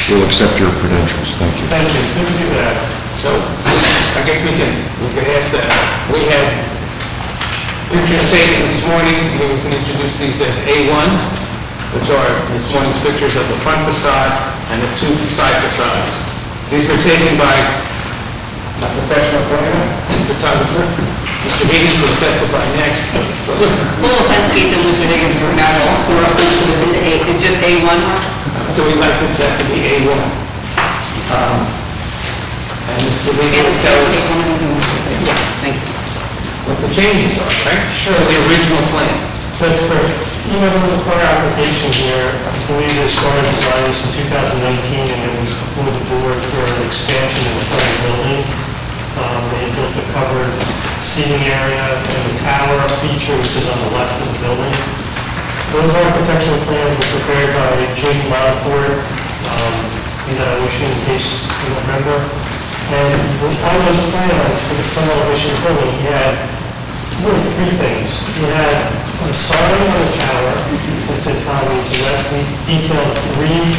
We'll 0.07 0.23
accept 0.29 0.61
your 0.61 0.71
credentials. 0.79 1.35
Thank 1.41 1.57
you. 1.59 1.67
Thank 1.67 1.89
you, 1.91 1.99
it's 1.99 2.15
good 2.15 2.29
to 2.29 2.37
do 2.45 2.49
that. 2.61 2.77
So, 3.17 3.33
I 3.33 4.23
guess 4.29 4.39
we 4.45 4.53
can, 4.55 4.71
we 5.03 5.09
can 5.17 5.25
ask 5.35 5.51
that. 5.57 5.67
We 6.13 6.29
had 6.29 6.47
pictures 7.91 8.23
taken 8.31 8.69
this 8.69 8.85
morning, 8.87 9.19
we 9.41 9.59
can 9.65 9.73
introduce 9.73 10.15
these 10.21 10.39
as 10.45 10.55
A1, 10.69 11.09
which 11.97 12.13
are 12.13 12.31
this 12.53 12.69
morning's 12.71 13.01
pictures 13.01 13.35
of 13.35 13.49
the 13.49 13.59
front 13.65 13.81
facade 13.89 14.31
and 14.71 14.79
the 14.79 14.91
two 14.95 15.11
side 15.33 15.57
facades. 15.65 16.13
These 16.71 16.87
were 16.87 17.01
taken 17.01 17.35
by 17.41 17.55
a 18.79 18.89
professional 19.01 19.43
planner 19.49 19.85
and 20.13 20.21
photographer. 20.29 21.26
Mr. 21.47 21.63
Higgins 21.71 21.99
will 22.03 22.17
testify 22.19 22.65
next. 22.75 23.07
We'll 24.03 24.19
authenticate 24.19 24.75
that 24.75 24.83
Mr. 24.83 25.07
Higgins 25.07 25.35
brought 25.39 25.63
out 25.63 25.79
all 25.87 25.99
four 26.11 26.21
of 26.27 26.35
them, 26.35 26.51
so 26.59 26.67
it 26.75 26.81
is 26.91 26.95
A, 26.99 27.13
it's 27.31 27.39
just 27.43 27.59
A1? 27.63 27.99
So 28.75 28.83
we'd 28.83 28.99
like 28.99 29.15
that 29.15 29.53
to 29.63 29.65
be 29.71 29.79
A1. 29.95 30.21
Um, 31.31 31.59
And 32.87 33.03
Mr. 33.03 33.31
Higgins 33.39 33.79
tells 33.83 34.11
us 34.11 34.27
Yeah. 35.27 35.39
Thank 35.63 35.79
you. 35.79 35.95
what 36.67 36.79
the 36.83 36.91
changes 36.91 37.39
are, 37.39 37.55
right? 37.71 37.83
Sure. 37.95 38.15
The 38.15 38.39
original 38.51 38.83
plan. 38.91 39.15
That's 39.59 39.81
correct. 39.87 40.13
You 40.51 40.59
know, 40.63 40.69
there 40.71 40.83
was 40.83 40.95
a 40.95 41.03
prior 41.07 41.27
application 41.27 41.91
here, 41.91 42.31
I 42.31 42.55
believe 42.71 42.91
they 42.91 43.11
started 43.11 43.43
designing 43.55 43.87
this 43.91 43.99
in 44.03 44.11
2019, 44.31 45.15
and 45.15 45.21
it 45.31 45.35
was 45.43 45.55
before 45.55 45.91
the 45.91 46.03
board 46.11 46.39
for 46.55 46.63
an 46.63 46.87
expansion 46.87 47.43
of 47.51 47.55
the 47.59 47.65
front 47.71 47.95
building. 48.03 48.43
Um, 49.17 49.43
They 49.53 49.65
built 49.73 49.97
a 49.97 50.05
covered 50.13 50.53
seating 51.01 51.41
area 51.49 51.87
and 51.97 52.23
the 52.29 52.37
tower 52.41 52.77
feature, 53.01 53.37
which 53.41 53.57
is 53.57 53.67
on 53.69 53.79
the 53.81 53.93
left 53.97 54.17
of 54.21 54.29
the 54.29 54.39
building. 54.45 54.77
Those 55.73 55.93
architectural 55.97 56.61
plans 56.69 56.95
were 56.95 57.11
prepared 57.21 57.51
by 57.57 57.73
Jim 57.97 58.17
Monfort. 58.29 59.01
Um, 59.49 59.75
He's 60.27 60.43
of 60.43 60.59
Ocean, 60.59 60.91
in 60.91 61.01
case 61.07 61.47
you 61.47 61.71
remember. 61.87 62.19
And 62.91 63.19
on 63.63 63.77
those 63.87 64.03
plans 64.11 64.59
for 64.67 64.75
the 64.75 64.87
front 64.95 65.11
elevation 65.11 65.55
building, 65.63 65.91
he 66.03 66.07
had 66.11 66.35
really 67.23 67.43
three 67.55 67.75
things. 67.79 68.27
He 68.35 68.45
had 68.51 68.75
a 69.23 69.35
sign 69.35 69.79
on 69.87 70.03
the 70.03 70.13
tower, 70.19 70.55
that's 71.09 71.27
in 71.31 71.39
Tommy's, 71.47 71.91
that 72.05 72.21
we 72.35 72.43
detailed 72.67 73.15
three 73.35 73.71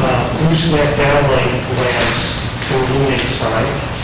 uh, 0.00 0.24
gooseneck 0.40 0.96
downlight 0.96 1.60
lamps 1.76 2.40
to 2.68 2.74
illuminate 2.76 3.20
the 3.20 3.32
sign. 3.36 3.95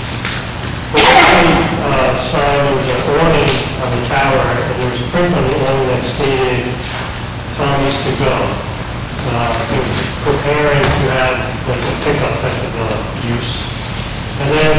Uh, 0.92 2.12
sign 2.20 2.60
was 2.76 2.84
an 2.84 3.00
awning 3.16 3.52
on 3.80 3.88
the 3.96 4.02
tower, 4.12 4.44
and 4.44 4.76
there 4.76 4.90
was 4.92 5.00
print 5.08 5.32
on 5.32 5.40
the 5.40 5.56
awning 5.56 5.88
that 5.88 6.04
stated 6.04 6.68
Tommy's 7.56 7.96
to 8.04 8.12
go. 8.20 8.36
Uh, 9.32 9.56
Preparing 10.22 10.84
to 10.84 11.04
have 11.16 11.34
like 11.66 11.80
a 11.80 11.94
pickup 12.04 12.34
type 12.38 12.52
of 12.52 12.74
uh, 12.78 12.94
use. 13.24 13.64
And 14.38 14.48
then 14.52 14.76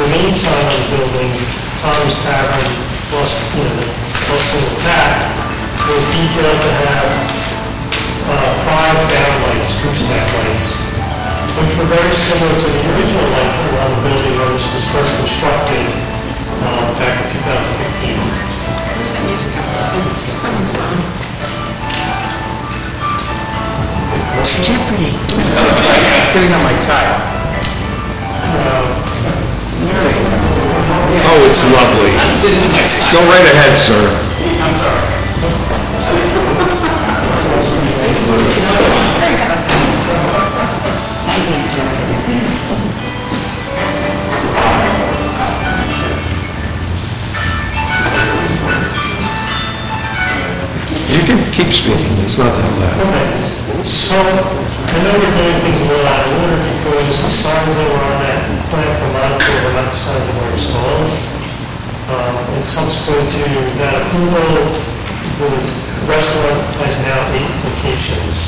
the 0.00 0.08
main 0.08 0.32
sign 0.34 0.64
on 0.64 0.74
the 0.74 0.88
building, 0.96 1.32
Tom's 1.84 2.16
Tavern 2.24 2.66
plus, 3.12 3.44
you 3.54 3.62
know, 3.62 3.84
plus 4.26 4.42
single 4.42 4.74
tap, 4.82 5.12
was 5.86 6.02
detailed 6.16 6.60
to 6.64 6.72
have 6.82 7.10
uh, 8.26 8.50
five 8.66 8.98
downlights, 9.06 9.70
gooseneck 9.84 10.26
lights, 10.40 10.80
which 11.60 11.72
were 11.78 11.90
very 11.92 12.10
similar 12.10 12.54
to 12.56 12.66
the 12.72 12.80
original 12.90 13.28
lights 13.36 13.58
on 13.60 13.88
the 13.92 14.00
building 14.08 14.33
when 14.54 14.62
this 14.62 14.70
was 14.70 14.86
first 14.94 15.10
constructed 15.18 15.82
uh, 16.62 16.86
back 16.94 17.18
in 17.18 17.26
2015. 17.26 18.14
Where's 18.14 19.10
that 19.10 19.26
music 19.26 19.50
coming 19.50 19.74
from? 19.74 19.98
Someone's 20.14 20.70
phone. 20.70 21.02
It's 24.38 24.54
Jeopardy. 24.62 25.10
I'm 25.10 26.26
sitting 26.30 26.54
on 26.54 26.62
my 26.62 26.76
tile. 26.86 27.18
Oh, 31.18 31.50
it's 31.50 31.66
lovely. 31.74 32.14
I'm 32.14 32.30
sitting 32.30 32.62
on 32.62 32.70
my 32.70 32.86
tile. 32.86 33.10
Go 33.10 33.26
right 33.26 33.48
ahead, 33.58 33.74
sir. 33.74 34.06
I'm 34.62 34.70
sorry. 34.78 35.02
Sounds 41.02 41.50
like 41.50 41.66
Jeopardy. 41.74 42.03
Keep 51.50 51.70
speaking, 51.74 52.14
it's 52.22 52.38
not 52.38 52.52
that 52.54 52.72
loud. 52.78 52.96
Okay, 53.08 53.26
so 53.82 54.18
I 54.18 54.96
know 55.02 55.14
we're 55.18 55.34
doing 55.34 55.58
things 55.66 55.80
a 55.82 55.86
little 55.90 56.06
out 56.06 56.22
of 56.22 56.32
order 56.38 56.58
because 56.62 57.18
the 57.18 57.32
signs 57.32 57.74
that 57.74 57.86
were 57.90 58.04
on 58.04 58.16
that 58.22 58.40
plan 58.70 58.90
for 59.00 59.08
Montefiore 59.10 59.60
were 59.66 59.74
not 59.74 59.88
the 59.90 59.98
signs 59.98 60.24
that 60.26 60.36
were 60.38 60.52
installed. 60.54 61.10
Um, 62.04 62.34
And 62.54 62.64
subsequent 62.64 63.26
to 63.32 63.44
that 63.80 63.94
approval, 63.96 64.70
the 65.40 65.50
restaurant 66.06 66.60
has 66.84 66.94
now 67.02 67.18
eight 67.32 67.50
locations. 67.64 68.44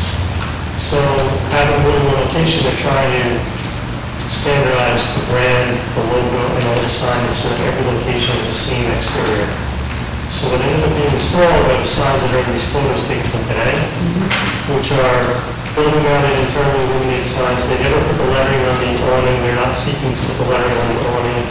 So 0.76 1.00
having 1.50 1.80
one 1.88 2.04
location, 2.20 2.60
they're 2.68 2.82
trying 2.84 3.10
to 3.16 3.26
standardize 4.28 5.08
the 5.16 5.24
brand, 5.32 5.72
the 5.96 6.04
logo, 6.04 6.42
and 6.52 6.62
all 6.68 6.80
the 6.84 6.90
signage 6.90 7.32
so 7.32 7.48
that 7.48 7.60
every 7.64 7.84
location 7.96 8.36
has 8.36 8.46
the 8.46 8.54
same 8.54 8.86
exterior. 8.92 9.48
So 10.46 10.54
what 10.54 10.62
ended 10.62 10.78
up 10.86 10.94
being 10.94 11.10
installed 11.10 11.58
are 11.74 11.74
the 11.74 11.82
size 11.82 12.22
that 12.22 12.30
are 12.30 12.38
in 12.38 12.54
these 12.54 12.70
photos 12.70 13.02
taken 13.10 13.26
from 13.34 13.42
today, 13.50 13.74
which 14.78 14.94
are 14.94 15.42
building 15.74 16.06
mounted 16.06 16.38
internally 16.38 16.86
illuminated 16.86 17.26
signs. 17.26 17.66
They 17.66 17.74
never 17.82 17.98
put 18.06 18.14
the 18.14 18.30
lettering 18.30 18.62
on 18.62 18.78
the 18.78 18.94
awning, 19.10 19.42
they're 19.42 19.58
not 19.58 19.74
seeking 19.74 20.14
to 20.14 20.22
put 20.22 20.38
the 20.38 20.46
lettering 20.46 20.70
on 20.70 20.86
the 20.86 20.98
awning. 21.18 21.42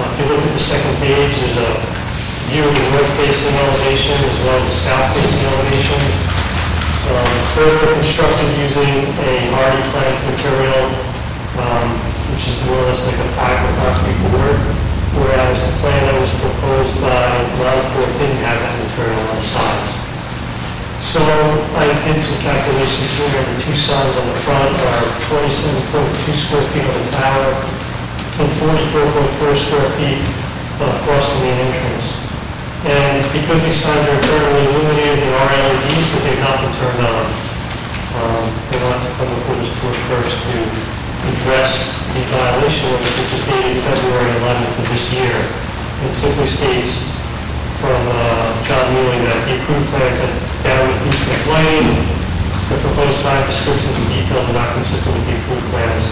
Uh, 0.00 0.08
If 0.08 0.14
you 0.16 0.24
look 0.32 0.40
at 0.40 0.48
the 0.48 0.64
second 0.64 0.96
page, 1.04 1.28
there's 1.28 1.60
a 1.60 1.70
view 2.48 2.64
of 2.64 2.72
the 2.72 2.84
north-facing 2.96 3.52
elevation 3.52 4.16
as 4.32 4.38
well 4.48 4.56
as 4.56 4.64
the 4.64 4.76
south-facing 4.80 5.42
elevation. 5.52 6.00
Um, 7.12 7.32
Those 7.52 7.76
were 7.84 8.00
constructed 8.00 8.48
using 8.56 9.12
a 9.12 9.32
HardiePlank 9.52 10.16
material, 10.32 10.88
um, 11.60 11.88
which 12.32 12.48
is 12.48 12.64
more 12.64 12.80
or 12.80 12.88
less 12.88 13.04
like 13.04 13.20
a 13.20 13.28
fiber 13.36 13.68
concrete 13.76 14.16
board, 14.32 14.56
whereas 15.16 15.64
the 15.64 15.72
plan 15.80 16.00
that 16.08 16.16
was 16.20 16.32
proposed 16.36 16.94
by 17.00 17.24
Wellsford 17.60 18.10
didn't 18.20 18.42
have 18.44 18.58
that 18.60 18.76
material 18.84 19.20
on 19.32 19.36
the 19.36 19.46
sides. 19.46 19.90
So 21.00 21.20
I 21.76 21.92
did 22.08 22.20
some 22.20 22.40
calculations 22.40 23.10
here, 23.20 23.28
the 23.28 23.56
two 23.60 23.76
signs 23.76 24.16
on 24.16 24.26
the 24.32 24.38
front 24.48 24.72
are 24.72 25.04
27.2 25.28 26.32
square 26.32 26.64
feet 26.72 26.88
on 26.88 26.96
the 26.96 27.12
tower 27.20 27.48
and 28.40 28.48
44.4 28.60 29.56
square 29.56 29.88
feet 29.96 30.24
across 30.80 31.32
the 31.32 31.38
main 31.44 31.58
entrance. 31.68 32.20
And 32.84 33.24
because 33.32 33.64
these 33.64 33.76
signs 33.76 34.04
are 34.08 34.16
internally 34.20 34.64
illuminated, 34.68 35.18
they 35.20 35.32
are 35.32 35.48
LEDs, 35.48 36.06
but 36.12 36.20
they've 36.24 36.44
not 36.44 36.56
been 36.60 36.74
turned 36.76 37.02
on. 37.02 37.24
Um, 38.16 38.44
They 38.70 38.78
want 38.80 39.00
to 39.00 39.10
come 39.20 39.28
before 39.36 39.56
this 39.56 39.72
board 39.80 39.96
first 40.12 40.36
to 40.48 40.56
address 41.32 42.02
the 42.14 42.22
violation, 42.30 42.86
of 42.94 43.00
which 43.02 43.32
is 43.34 43.42
dated 43.46 43.78
February 43.82 44.30
11th 44.42 44.74
of 44.78 44.86
this 44.92 45.14
year. 45.16 45.36
It 46.06 46.12
simply 46.12 46.46
states 46.46 47.16
from 47.82 47.96
uh, 47.96 48.16
John 48.64 48.86
Mealy 48.94 49.20
that 49.26 49.40
the 49.48 49.54
approved 49.60 49.88
plans 49.92 50.20
have 50.20 50.34
downward 50.64 50.96
gooseneck 51.04 51.42
lighting, 51.48 51.88
the 52.66 52.76
proposed 52.82 53.22
sign 53.22 53.42
descriptions 53.46 53.94
and 53.94 54.08
details 54.10 54.42
are 54.50 54.58
not 54.58 54.74
consistent 54.74 55.14
with 55.14 55.26
the 55.30 55.34
approved 55.38 55.66
plans. 55.70 56.10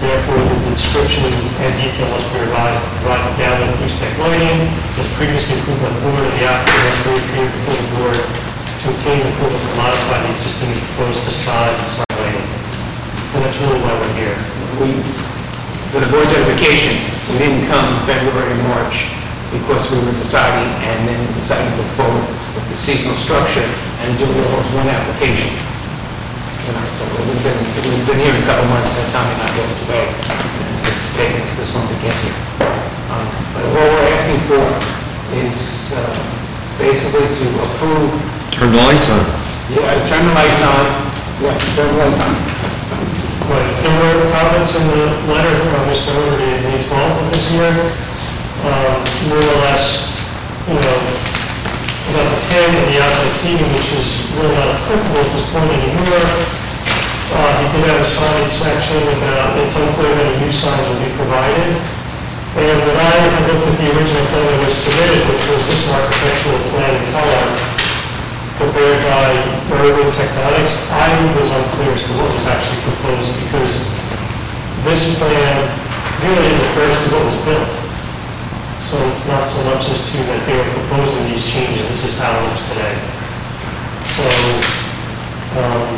Therefore, 0.00 0.38
the 0.38 0.72
description 0.72 1.28
and 1.28 1.72
detail 1.76 2.08
must 2.14 2.24
be 2.32 2.40
revised 2.40 2.80
to 2.80 2.88
provide 3.02 3.20
the 3.26 3.34
downward 3.36 3.74
gooseneck 3.82 4.14
lighting 4.22 4.70
as 4.96 5.06
previously 5.18 5.60
approved 5.60 5.82
by 5.82 5.90
the 5.92 6.00
board, 6.00 6.24
and 6.24 6.34
the 6.40 6.44
applicant 6.46 6.80
must 6.88 7.00
reappear 7.04 7.46
before 7.50 7.76
the 7.76 7.88
board 7.98 8.20
to 8.80 8.84
obtain 8.88 9.20
approval 9.20 9.60
to 9.60 9.72
modify 9.76 10.16
the 10.24 10.30
existing 10.32 10.72
proposed 10.72 11.20
facade 11.26 11.74
and 11.74 11.88
sign 11.90 12.14
lighting. 12.16 12.69
And 13.34 13.40
that's 13.44 13.58
really 13.62 13.78
why 13.82 13.92
we're 13.94 14.16
here. 14.18 14.36
we, 14.82 14.90
for 15.94 15.98
the 16.02 16.10
board's 16.10 16.30
edification, 16.34 16.94
we 17.30 17.38
didn't 17.38 17.66
come 17.70 17.86
February 18.06 18.50
and 18.54 18.62
March 18.70 19.10
because 19.50 19.90
we 19.90 19.98
were 20.06 20.14
deciding, 20.14 20.66
and 20.86 20.98
then 21.10 21.18
decided 21.34 21.66
to 21.66 21.74
move 21.82 21.90
forward 21.98 22.26
with 22.54 22.66
the 22.70 22.78
seasonal 22.78 23.18
structure 23.18 23.66
and 24.06 24.14
do 24.18 24.22
it 24.26 24.36
all 24.46 24.62
as 24.62 24.70
one 24.78 24.86
application. 24.86 25.50
You 25.50 26.70
know, 26.78 26.86
so 26.94 27.02
we've 27.26 27.42
been, 27.42 27.58
we've 27.82 28.06
been 28.06 28.20
here 28.22 28.30
a 28.34 28.44
couple 28.46 28.66
months, 28.70 28.94
that 28.94 29.10
time 29.10 29.26
and 29.26 29.40
I 29.42 29.48
goes 29.58 29.74
away. 29.90 30.06
It's 30.86 31.10
taken 31.18 31.42
us 31.42 31.54
this 31.58 31.74
long 31.74 31.86
to 31.90 31.98
get 31.98 32.14
here. 32.22 32.38
Um, 33.10 33.26
But 33.58 33.64
what 33.74 33.86
we're 33.90 34.08
asking 34.14 34.38
for 34.46 34.62
is 35.42 35.98
uh, 35.98 36.14
basically 36.78 37.26
to 37.26 37.46
approve, 37.66 38.10
Turn 38.54 38.70
the 38.70 38.78
lights 38.78 39.08
on. 39.10 39.24
yeah, 39.74 39.98
turn 40.06 40.22
the 40.30 40.34
lights 40.34 40.62
on, 40.62 40.84
yeah, 41.42 41.58
turn 41.74 41.90
the 41.90 41.98
lights 42.06 42.20
on. 42.22 42.49
But 43.48 43.64
there 43.82 43.96
were 43.96 44.28
comments 44.34 44.76
in 44.76 44.84
the 44.90 45.04
letter 45.32 45.54
from 45.64 45.88
Mr. 45.88 46.12
Liberty 46.12 46.48
on 46.52 46.60
May 46.66 46.78
12th 46.84 47.18
of 47.24 47.26
this 47.32 47.46
year, 47.56 47.72
um, 48.66 48.98
more 49.32 49.40
or 49.40 49.58
less, 49.64 50.12
you 50.68 50.76
know, 50.76 50.98
about 52.10 52.26
the 52.26 52.40
10 52.50 52.74
and 52.74 52.86
the 52.90 52.98
outside 53.00 53.32
seating, 53.32 53.70
which 53.78 53.94
is 53.96 54.28
really 54.36 54.54
not 54.54 54.68
applicable 54.76 55.22
at 55.24 55.30
this 55.32 55.46
point 55.54 55.70
anymore. 55.72 56.26
Uh, 57.30 57.50
He 57.62 57.66
did 57.78 57.86
have 57.86 58.02
a 58.02 58.06
signage 58.06 58.50
section 58.50 58.98
about, 59.22 59.54
it's 59.62 59.78
unclear 59.78 60.10
when 60.18 60.34
new 60.42 60.50
signs 60.50 60.82
will 60.90 60.98
be 60.98 61.10
provided. 61.14 61.70
And 62.58 62.78
when 62.82 62.98
I 62.98 63.14
looked 63.46 63.62
at 63.70 63.76
the 63.78 63.86
original 63.94 64.26
plan 64.34 64.42
that 64.42 64.58
was 64.66 64.74
submitted, 64.74 65.22
which 65.30 65.44
was 65.54 65.62
this 65.70 65.86
architectural 65.86 66.58
plan 66.74 66.90
in 66.98 67.04
color, 67.14 67.69
prepared 68.60 69.00
by 69.08 69.24
Urban 69.80 70.12
Tectonics, 70.12 70.76
I 70.92 71.08
was 71.32 71.48
unclear 71.48 71.96
as 71.96 72.04
to 72.04 72.12
what 72.20 72.28
was 72.36 72.44
actually 72.44 72.76
proposed 72.84 73.32
because 73.48 73.88
this 74.84 75.16
plan 75.16 75.64
really 76.20 76.52
refers 76.60 76.92
to 76.92 77.06
what 77.16 77.24
was 77.24 77.40
built. 77.48 77.72
So 78.76 79.00
it's 79.08 79.24
not 79.24 79.48
so 79.48 79.64
much 79.64 79.88
as 79.88 80.12
to 80.12 80.20
that 80.28 80.44
they 80.44 80.52
were 80.52 80.70
proposing 80.76 81.24
these 81.32 81.48
changes, 81.48 81.88
this 81.88 82.04
is 82.04 82.14
how 82.20 82.28
it 82.36 82.40
looks 82.52 82.68
today. 82.68 82.96
So, 84.04 84.28
um, 85.56 85.88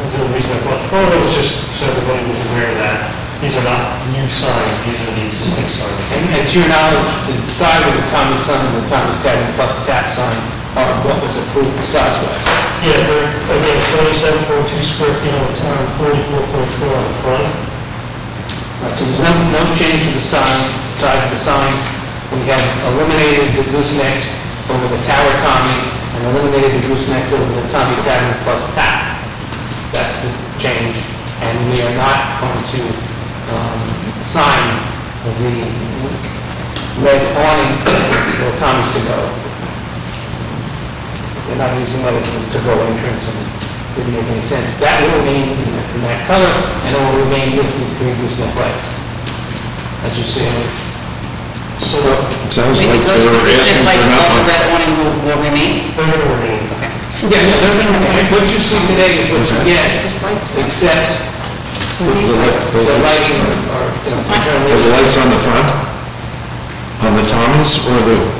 the 0.00 0.24
reason 0.32 0.56
I 0.56 0.60
brought 0.64 0.80
photos, 0.88 1.36
just 1.36 1.52
so 1.76 1.84
everybody 1.84 2.24
was 2.24 2.40
aware 2.48 2.72
that 2.80 3.12
these 3.44 3.56
are 3.60 3.66
not 3.68 3.80
new 4.16 4.24
signs, 4.24 4.76
these 4.88 4.96
are 5.04 5.12
the 5.20 5.24
existing 5.28 5.68
signs. 5.68 6.04
And 6.16 6.24
and 6.32 6.44
to 6.48 6.54
your 6.64 6.68
knowledge, 6.72 7.12
the 7.28 7.36
size 7.52 7.84
of 7.84 7.92
the 7.92 8.08
Tommy 8.08 8.40
Sun 8.40 8.56
and 8.56 8.74
the 8.80 8.88
Tommy's 8.88 9.20
Tavern 9.20 9.52
plus 9.60 9.76
the 9.80 9.92
tap 9.92 10.08
sign 10.08 10.59
are 10.78 10.94
what 11.02 11.18
was 11.18 11.34
approved 11.34 11.74
size-wise. 11.82 12.46
Yeah, 12.80 13.02
again, 13.02 13.80
twenty-seven 13.92 14.40
point 14.48 14.66
two 14.70 14.80
square 14.80 15.12
feet 15.20 15.34
on 15.34 15.44
the 15.50 15.56
top, 15.58 15.76
forty-four 15.98 16.42
point 16.48 16.70
four 16.78 16.92
on 16.94 17.04
the 17.04 17.16
front. 17.20 17.46
Right, 18.80 18.94
So 18.96 19.04
there's 19.04 19.20
no, 19.20 19.32
no 19.52 19.62
change 19.76 20.00
to 20.08 20.10
the 20.16 20.24
sign, 20.24 20.60
size 20.96 21.20
of 21.20 21.30
the 21.34 21.40
signs. 21.42 21.80
We 22.32 22.46
have 22.48 22.62
eliminated 22.94 23.52
the 23.58 23.66
goosenecks 23.68 24.32
over 24.70 24.86
the 24.88 25.02
Tower 25.02 25.32
Tommies 25.42 25.84
and 26.14 26.20
eliminated 26.32 26.78
the 26.78 26.88
goosenecks 26.88 27.34
over 27.34 27.60
the 27.60 27.66
Tommy 27.68 27.98
Tavern 28.00 28.38
plus 28.46 28.72
tap. 28.72 29.18
That's 29.92 30.24
the 30.24 30.30
change. 30.62 30.96
And 31.42 31.52
we 31.68 31.76
are 31.76 31.96
not 31.98 32.18
going 32.40 32.62
to 32.62 32.80
um, 33.52 33.80
sign 34.22 34.64
the 35.26 35.32
red 37.02 37.20
awning 37.36 37.74
for 38.38 38.56
Tommy's 38.56 38.88
to 38.94 39.00
go. 39.10 39.49
They're 41.50 41.58
not 41.58 41.74
using 41.82 42.00
that 42.06 42.14
as 42.14 42.30
a 42.30 42.40
to-go 42.54 42.72
entrance 42.86 43.26
and 43.26 43.38
didn't 43.98 44.14
make 44.14 44.28
any 44.30 44.38
sense. 44.42 44.78
That 44.78 45.02
will 45.02 45.18
remain 45.18 45.50
in 45.50 45.66
that- 45.74 45.90
in 45.98 46.00
that 46.06 46.22
color 46.30 46.46
and 46.46 46.90
it 46.94 47.00
will 47.02 47.26
remain 47.26 47.58
with 47.58 47.66
the 47.74 47.86
three 47.98 48.14
gooseneck 48.22 48.54
lights. 48.54 48.86
As 50.06 50.14
you 50.16 50.24
see, 50.24 50.46
So 51.80 51.96
Sounds 52.54 52.76
like 52.78 52.92
the 52.92 52.98
they 53.02 53.18
those 53.18 53.24
were 53.26 53.40
gooseneck 53.40 53.66
asking 53.66 53.84
lights, 53.88 54.04
for 54.04 54.14
all 54.14 54.30
the 54.30 54.46
nothing. 54.46 54.52
red 54.52 54.62
awning 54.70 54.92
will 55.00 55.14
will 55.26 55.40
remain? 55.42 55.72
they're 55.96 56.06
gonna 56.06 56.28
remain. 56.38 56.60
yeah, 56.70 57.42
no, 57.50 57.56
they're- 57.56 58.30
what 58.30 58.46
you 58.46 58.60
see 58.62 58.78
today 58.86 59.12
is 59.18 59.26
what 59.32 59.42
you 59.48 59.58
get, 59.64 59.90
except 59.90 60.22
The 61.98 62.04
light- 62.06 62.62
the 62.70 62.78
the 62.78 62.94
lights- 62.94 63.04
lighting 63.10 63.40
or, 63.42 63.52
or, 63.74 63.84
you 64.06 64.10
know, 64.12 64.22
Are 64.22 64.78
the 64.78 64.90
lights 64.92 65.16
on 65.18 65.28
the 65.34 65.40
front? 65.40 65.68
On 67.00 67.12
the 67.16 67.24
Tommies 67.26 67.72
or 67.90 67.98
the, 68.06 68.16
or 68.20 68.39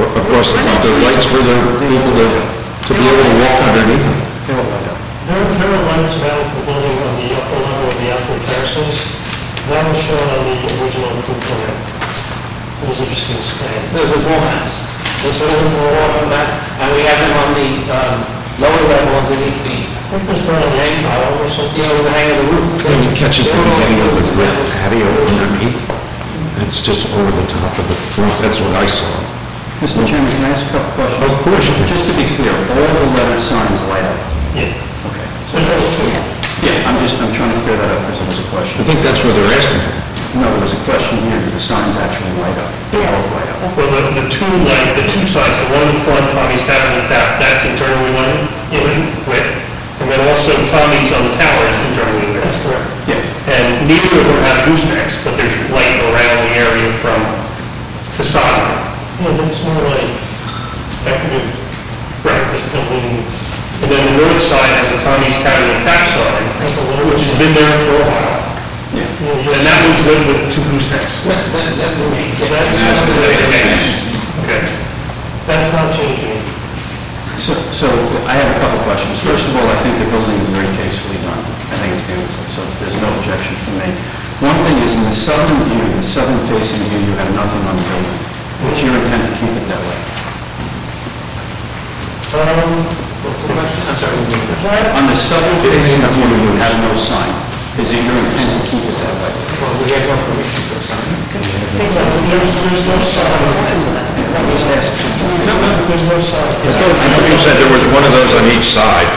across 0.00 0.50
the 0.50 0.58
top. 0.58 0.82
front? 0.82 0.82
The 0.82 0.94
lights 1.06 1.26
for 1.30 1.42
the 1.42 1.56
people 1.78 2.12
to, 2.18 2.26
to 2.34 2.92
be 2.94 3.04
able 3.04 3.24
to 3.24 3.34
walk 3.42 3.58
underneath 3.68 4.04
them? 4.04 4.18
There, 4.44 5.38
are, 5.40 5.48
there 5.56 5.70
are 5.70 5.82
lights 5.88 6.14
mounted 6.20 6.46
to 6.50 6.54
the 6.58 6.64
building 6.66 6.96
on 7.00 7.12
the 7.22 7.28
upper 7.38 7.58
level 7.62 7.86
of 7.88 7.96
the 8.02 8.08
outdoor 8.12 8.38
terraces. 8.44 8.96
That 9.70 9.82
was 9.88 9.96
shown 9.96 10.20
on 10.20 10.40
the 10.44 10.56
original 10.76 11.08
approved 11.16 11.44
plan. 11.48 11.76
Those 12.84 13.00
are 13.00 13.08
just 13.08 13.24
gonna 13.32 13.40
stay. 13.40 13.76
Those 13.96 14.10
are 14.12 14.22
wall 14.28 14.40
mounts. 14.44 14.74
Those 15.24 15.40
are 15.40 15.48
wall 15.48 16.28
mounts, 16.28 16.52
and 16.82 16.88
we 16.92 17.00
have 17.08 17.18
them 17.22 17.34
on 17.40 17.48
the, 17.56 17.70
um, 17.88 18.18
lower 18.60 18.82
level 18.86 19.14
underneath 19.18 19.58
the, 19.66 19.78
I 19.82 20.20
think 20.20 20.22
there's 20.30 20.44
probably 20.46 20.78
a 20.78 20.86
pile 21.02 21.42
or 21.42 21.48
something. 21.48 21.74
you 21.74 21.88
know, 21.88 22.02
the 22.06 22.10
hang 22.10 22.30
of 22.30 22.36
the 22.38 22.46
roof. 22.54 22.86
When 22.86 23.02
it 23.02 23.16
catches 23.18 23.50
the 23.50 23.58
beginning 23.58 23.98
of 24.04 24.12
the 24.14 24.24
brick 24.30 24.54
patio 24.78 25.08
underneath, 25.10 25.80
it's 26.62 26.82
just 26.82 27.10
over 27.18 27.32
the 27.34 27.46
top 27.50 27.74
of 27.78 27.88
the 27.88 27.98
front, 28.14 28.30
that's 28.42 28.60
what 28.60 28.74
I 28.78 28.86
saw. 28.86 29.33
Mr. 29.84 30.00
Chairman, 30.08 30.32
can 30.32 30.48
I 30.48 30.56
ask 30.56 30.64
a 30.64 30.80
couple 30.80 30.96
questions? 30.96 31.28
Of 31.28 31.36
course. 31.44 31.68
Just 31.84 32.08
to 32.08 32.16
be 32.16 32.24
clear, 32.40 32.56
all 32.56 32.88
the 32.88 33.04
letter 33.20 33.36
signs 33.36 33.84
light 33.92 34.00
up? 34.00 34.16
Yeah. 34.56 34.72
Okay. 35.12 35.28
There's 35.52 35.68
only 35.68 35.90
two. 35.92 36.08
Yeah, 36.64 36.88
I'm 36.88 36.96
just, 37.04 37.20
I'm 37.20 37.28
trying 37.28 37.52
to 37.52 37.60
clear 37.68 37.76
that 37.76 37.92
up 37.92 38.00
because 38.00 38.16
it 38.16 38.28
was 38.32 38.40
a 38.40 38.48
question. 38.48 38.80
I 38.80 38.84
think 38.88 39.04
that's 39.04 39.20
what 39.20 39.36
they're 39.36 39.52
asking 39.52 39.84
for. 39.84 39.92
No, 40.40 40.48
there 40.56 40.64
was 40.64 40.72
a 40.72 40.80
question 40.88 41.20
here, 41.28 41.36
do 41.36 41.52
the 41.52 41.60
signs 41.60 42.00
actually 42.00 42.32
light 42.40 42.56
up? 42.56 42.72
They 42.96 43.04
both 43.04 43.28
light 43.36 43.44
up? 43.44 43.76
Well, 43.76 43.92
the, 43.92 44.24
the 44.24 44.26
two 44.32 44.48
light, 44.64 44.88
the 44.96 45.04
two 45.04 45.20
sides, 45.28 45.52
the 45.52 45.68
one 45.76 45.84
in 45.92 46.00
front, 46.00 46.32
Tommy's 46.32 46.64
Tavern 46.64 47.04
and 47.04 47.04
Tap, 47.04 47.36
that's 47.36 47.60
internally 47.68 48.16
lighted, 48.16 48.40
you 48.72 48.80
know, 48.80 48.96
lit. 49.28 49.44
And 50.00 50.08
then 50.08 50.20
also 50.32 50.56
Tommy's 50.72 51.12
on 51.12 51.28
the 51.28 51.34
tower 51.36 51.60
is 51.60 51.76
internally 51.92 52.32
lit. 52.32 52.40
That's 52.40 52.60
correct. 52.64 52.88
Yeah. 53.04 53.20
And 53.52 53.84
neither 53.84 54.16
of 54.16 54.32
them 54.32 54.40
have 54.48 54.64
goosenecks, 54.64 55.20
but 55.28 55.36
there's 55.36 55.52
light 55.68 56.00
around 56.08 56.40
the 56.48 56.52
area 56.56 56.88
from 57.04 57.20
facade. 58.16 58.83
Yeah, 59.14 59.30
that's 59.38 59.62
more 59.62 59.78
like 59.86 60.02
decorative, 61.06 61.46
right, 62.26 62.42
this 62.50 62.66
building. 62.74 63.22
And 63.22 63.86
then 63.86 64.02
the 64.10 64.14
north 64.18 64.42
side 64.42 64.74
has 64.74 64.90
a 64.90 64.98
Tommy's 65.06 65.38
Tavern 65.38 65.70
and 65.70 65.86
Tap 65.86 66.02
sign, 66.10 66.42
which 67.06 67.22
has 67.22 67.36
been 67.38 67.54
there 67.54 67.78
for 67.86 68.02
a 68.02 68.06
while. 68.10 68.42
Yeah. 68.90 69.06
And 69.54 69.62
that 69.70 69.78
one's 69.86 70.02
lit 70.02 70.18
with 70.26 70.40
two 70.50 70.66
goosenecks. 70.66 71.30
That, 71.30 71.46
that, 71.54 71.66
that 71.78 71.92
remains. 71.94 72.34
So 72.42 72.50
that's, 72.50 72.74
okay. 74.42 74.66
That's 75.46 75.70
not 75.70 75.94
changing. 75.94 76.42
So, 77.38 77.54
so 77.70 77.86
I 78.26 78.34
have 78.34 78.50
a 78.50 78.58
couple 78.58 78.82
of 78.82 78.84
questions. 78.88 79.22
First 79.22 79.46
of 79.46 79.54
all, 79.54 79.66
I 79.70 79.78
think 79.86 79.94
the 80.02 80.10
building 80.10 80.42
is 80.42 80.50
very 80.50 80.70
tastefully 80.74 81.22
done. 81.22 81.38
I 81.70 81.76
think 81.78 81.94
it's 81.94 82.06
beautiful, 82.10 82.44
so 82.50 82.66
there's 82.82 82.98
no 82.98 83.14
objection 83.14 83.54
from 83.62 83.78
me. 83.78 83.94
One 84.42 84.58
thing 84.66 84.82
is, 84.82 84.98
in 84.98 85.06
the 85.06 85.14
southern 85.14 85.62
view, 85.70 85.86
the 85.94 86.02
southern 86.02 86.42
facing 86.50 86.82
view, 86.90 86.98
you 86.98 87.14
have 87.14 87.30
nothing 87.30 87.62
on 87.62 87.78
the 87.78 87.86
building. 87.86 88.33
What's 88.64 88.80
your 88.80 88.96
intent 88.96 89.22
to 89.28 89.32
keep 89.36 89.52
it 89.52 89.66
that 89.68 89.82
way? 89.84 89.98
Um, 92.34 93.04
What's 93.24 93.40
the 93.44 93.52
question? 93.54 93.82
I'm 93.88 93.98
sorry. 94.00 94.16
you. 94.24 94.96
On 94.96 95.04
the 95.06 95.16
southern 95.16 95.58
facing 95.64 96.00
view, 96.16 96.28
you 96.48 96.52
have 96.60 96.74
no 96.80 96.92
sign. 96.96 97.32
Is 97.76 97.92
it 97.92 98.00
your 98.00 98.16
intent 98.16 98.48
to 98.56 98.60
keep 98.68 98.84
it 98.84 98.96
that 99.04 99.14
way? 99.20 99.32
Well, 99.60 99.72
we 99.80 99.86
have 99.92 100.04
no 100.08 100.16
permission 100.16 100.62
to 100.64 100.78
sign. 100.80 101.08
there's, 101.76 101.96
there's 102.64 102.84
no 102.88 102.96
sign. 103.00 103.40
No, 104.34 105.54
no, 105.60 105.70
there's 105.88 106.06
no 106.08 106.18
sign. 106.18 106.52
I 106.64 107.06
know 107.12 107.20
you 107.28 107.38
said 107.38 107.54
there 107.60 107.68
was 107.68 107.84
one 107.92 108.04
of 108.04 108.12
those 108.16 108.32
on 108.32 108.44
each 108.48 108.72
side, 108.72 109.08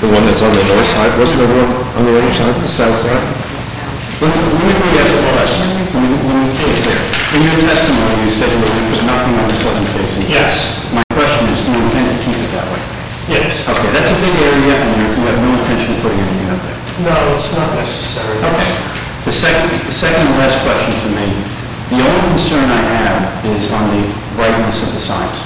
the 0.00 0.08
one 0.10 0.24
that's 0.24 0.40
on 0.40 0.50
the 0.50 0.64
north 0.64 0.88
side, 0.96 1.12
wasn't 1.20 1.44
there 1.44 1.52
one 1.52 1.72
on 1.92 2.02
the 2.08 2.14
other 2.18 2.32
side, 2.32 2.54
the 2.64 2.68
south 2.72 2.98
side? 2.98 3.24
Let 4.18 4.32
me 4.34 4.42
let 4.66 4.76
me 4.80 4.90
ask 4.98 5.14
a 5.14 5.22
question. 5.30 5.66
Let 5.76 6.02
me, 6.02 6.10
let 6.24 6.36
me 6.40 6.46
get 6.58 6.72
clear. 6.82 7.17
In 7.36 7.44
your 7.44 7.60
testimony, 7.60 8.24
you 8.24 8.32
said 8.32 8.48
there 8.48 8.88
was 8.88 9.04
nothing 9.04 9.36
on 9.36 9.46
the 9.52 9.56
southern 9.60 9.84
facing. 9.92 10.24
Yes, 10.32 10.80
My 10.96 11.04
question 11.12 11.44
is, 11.52 11.60
do 11.60 11.76
you 11.76 11.80
intend 11.84 12.08
to 12.08 12.16
keep 12.24 12.38
it 12.40 12.50
that 12.56 12.64
way? 12.72 12.80
yes. 13.28 13.52
Okay, 13.68 13.88
that's 13.92 14.08
a 14.08 14.18
big 14.24 14.32
area, 14.40 14.72
and 14.80 14.90
you 14.96 15.04
you 15.12 15.22
have 15.28 15.36
no 15.44 15.50
intention 15.60 15.92
of 15.92 15.98
putting 16.00 16.16
anything 16.24 16.48
up 16.48 16.60
there. 16.64 16.78
No, 17.04 17.16
it's 17.36 17.52
not 17.52 17.68
necessary. 17.76 18.40
Okay. 18.40 18.68
The 19.28 19.34
second, 19.36 19.68
the 19.84 19.92
second 19.92 20.24
and 20.24 20.40
last 20.40 20.56
question 20.64 20.92
for 21.04 21.10
me, 21.20 21.28
the 21.92 22.00
only 22.00 22.22
concern 22.32 22.64
I 22.64 22.80
have 22.96 23.20
is 23.52 23.68
on 23.76 23.84
the 23.92 24.02
brightness 24.32 24.80
of 24.88 24.96
the 24.96 25.02
signs. 25.04 25.44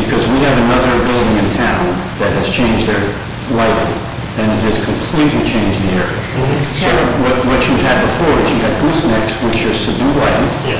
Because 0.00 0.24
we 0.32 0.40
have 0.48 0.56
another 0.56 0.94
building 1.04 1.36
in 1.44 1.48
town 1.52 1.84
that 2.16 2.32
has 2.32 2.48
changed 2.48 2.88
their 2.88 3.04
lighting, 3.52 3.92
and 4.38 4.46
it 4.54 4.62
has 4.70 4.78
completely 4.86 5.42
changed 5.42 5.82
the 5.82 5.98
area. 5.98 6.14
Mm-hmm. 6.14 6.54
It's 6.54 6.78
So 6.78 6.86
terrible. 6.86 7.26
what, 7.26 7.36
what 7.50 7.60
you 7.66 7.74
had 7.82 7.98
before 8.06 8.34
is 8.38 8.46
you 8.54 8.60
had 8.62 8.74
goosenecks, 8.78 9.34
which 9.42 9.66
are 9.66 9.74
subdued 9.74 10.14
lighting, 10.14 10.50
Yeah. 10.62 10.78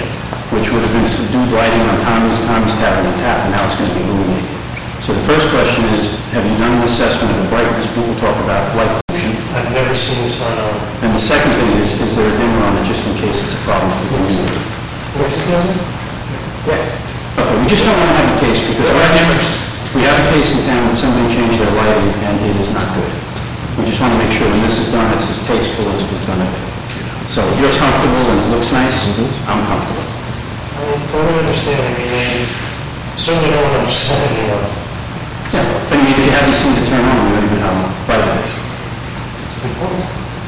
which 0.54 0.70
would 0.70 0.82
have 0.86 0.94
been 0.94 1.08
subdued 1.10 1.50
lighting 1.50 1.82
on 1.90 1.98
Tommy's, 2.06 2.38
Tommy's 2.46 2.74
Tavern 2.78 3.02
and 3.10 3.18
Tap, 3.18 3.42
and 3.46 3.50
now 3.58 3.66
it's 3.66 3.74
going 3.74 3.90
to 3.90 3.96
be 3.98 4.04
illuminated. 4.06 4.46
So 5.02 5.10
the 5.14 5.24
first 5.26 5.50
question 5.50 5.82
is, 5.98 6.14
have 6.34 6.46
you 6.46 6.54
done 6.62 6.78
an 6.78 6.84
assessment 6.86 7.34
of 7.34 7.38
the 7.42 7.48
brightness? 7.50 7.86
People 7.98 8.14
talk 8.22 8.36
about 8.46 8.62
light 8.78 8.90
pollution. 9.10 9.34
I 9.54 9.62
I've 9.66 9.72
never 9.74 9.94
seen 9.94 10.22
the 10.22 10.30
sign 10.30 10.54
on. 10.58 10.74
And 11.02 11.10
the 11.14 11.22
second 11.22 11.50
thing 11.54 11.82
is, 11.82 11.98
is 11.98 12.14
there 12.14 12.26
a 12.26 12.34
dimmer 12.38 12.62
on 12.62 12.78
it 12.78 12.84
just 12.86 13.02
in 13.10 13.14
case 13.18 13.42
it's 13.42 13.56
a 13.58 13.62
problem 13.66 13.90
for 13.90 13.98
the 14.06 14.22
community? 14.22 14.78
Yes. 16.68 16.84
Okay, 17.38 17.56
we 17.58 17.66
just 17.66 17.82
don't 17.86 17.96
want 17.98 18.10
to 18.10 18.16
have 18.22 18.30
a 18.36 18.38
case 18.38 18.58
because 18.62 18.86
we 19.96 20.02
have 20.04 20.18
a 20.18 20.26
case 20.34 20.52
in 20.54 20.60
town 20.68 20.82
that 20.90 20.96
somebody 20.98 21.26
changed 21.32 21.58
their 21.58 21.72
lighting 21.74 22.12
and 22.28 22.34
it 22.44 22.56
is 22.60 22.70
not 22.74 22.84
good. 22.94 23.27
We 23.78 23.86
just 23.86 24.02
want 24.02 24.10
to 24.12 24.18
make 24.18 24.34
sure 24.34 24.50
when 24.50 24.60
this 24.66 24.82
is 24.82 24.90
done, 24.90 25.06
it's 25.14 25.30
as 25.30 25.38
tasteful 25.46 25.86
as 25.94 26.02
it 26.02 26.10
was 26.10 26.26
done. 26.26 26.42
It 26.42 26.68
so 27.28 27.44
if 27.44 27.60
you're 27.60 27.76
comfortable 27.76 28.24
and 28.32 28.40
it 28.40 28.48
looks 28.56 28.72
nice, 28.72 29.04
I'm 29.44 29.60
comfortable. 29.68 30.00
I 30.00 30.96
totally 31.12 31.44
understand, 31.44 31.76
I 31.76 31.92
mean, 32.00 32.08
I 32.08 32.48
certainly 33.20 33.52
don't 33.52 33.68
want 33.68 33.76
to 33.78 33.82
upset 33.84 34.16
anyone. 34.32 34.64
Yeah, 35.52 35.60
but 35.60 35.92
I 35.92 36.00
mean, 36.00 36.16
if 36.16 36.24
you 36.24 36.32
haven't 36.32 36.56
seen 36.56 36.72
it 36.72 36.88
turn 36.88 37.04
on, 37.04 37.20
you 37.20 37.36
don't 37.36 37.46
even 37.52 37.60
know 37.60 37.68
how 37.68 38.08
bright 38.08 38.24
it 38.24 38.48
is. 38.48 38.56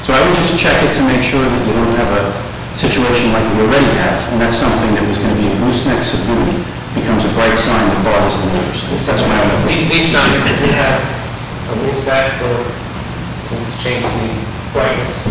So 0.08 0.16
I 0.16 0.24
would 0.24 0.32
just 0.40 0.56
check 0.56 0.80
it 0.80 0.96
to 0.96 1.02
make 1.04 1.20
sure 1.20 1.44
that 1.44 1.60
you 1.68 1.76
don't 1.76 1.92
have 2.00 2.10
a 2.16 2.32
situation 2.72 3.28
like 3.36 3.44
we 3.52 3.68
already 3.68 3.92
have, 4.00 4.16
and 4.32 4.40
that's 4.40 4.56
something 4.56 4.88
that 4.96 5.04
was 5.04 5.20
going 5.20 5.36
to 5.36 5.40
be 5.40 5.52
a 5.52 5.56
gooseneck 5.60 6.00
subdued, 6.00 6.64
becomes 6.96 7.28
a 7.28 7.32
bright 7.36 7.60
sign 7.60 7.84
that 7.92 8.00
bothers 8.08 8.40
the 8.40 8.48
neighbors. 8.56 8.80
That's 9.04 9.20
my 9.20 9.36
own 9.36 9.52
opinion. 9.60 9.84
These 9.84 10.08
these 10.08 10.08
signs, 10.16 10.48
we 10.64 10.72
have, 10.80 10.96
at 10.96 11.76
least 11.84 12.08
that 12.08 12.32
for, 12.40 12.79
since 13.50 13.82
change 13.82 14.06
the 14.06 14.30
brightness. 14.70 15.26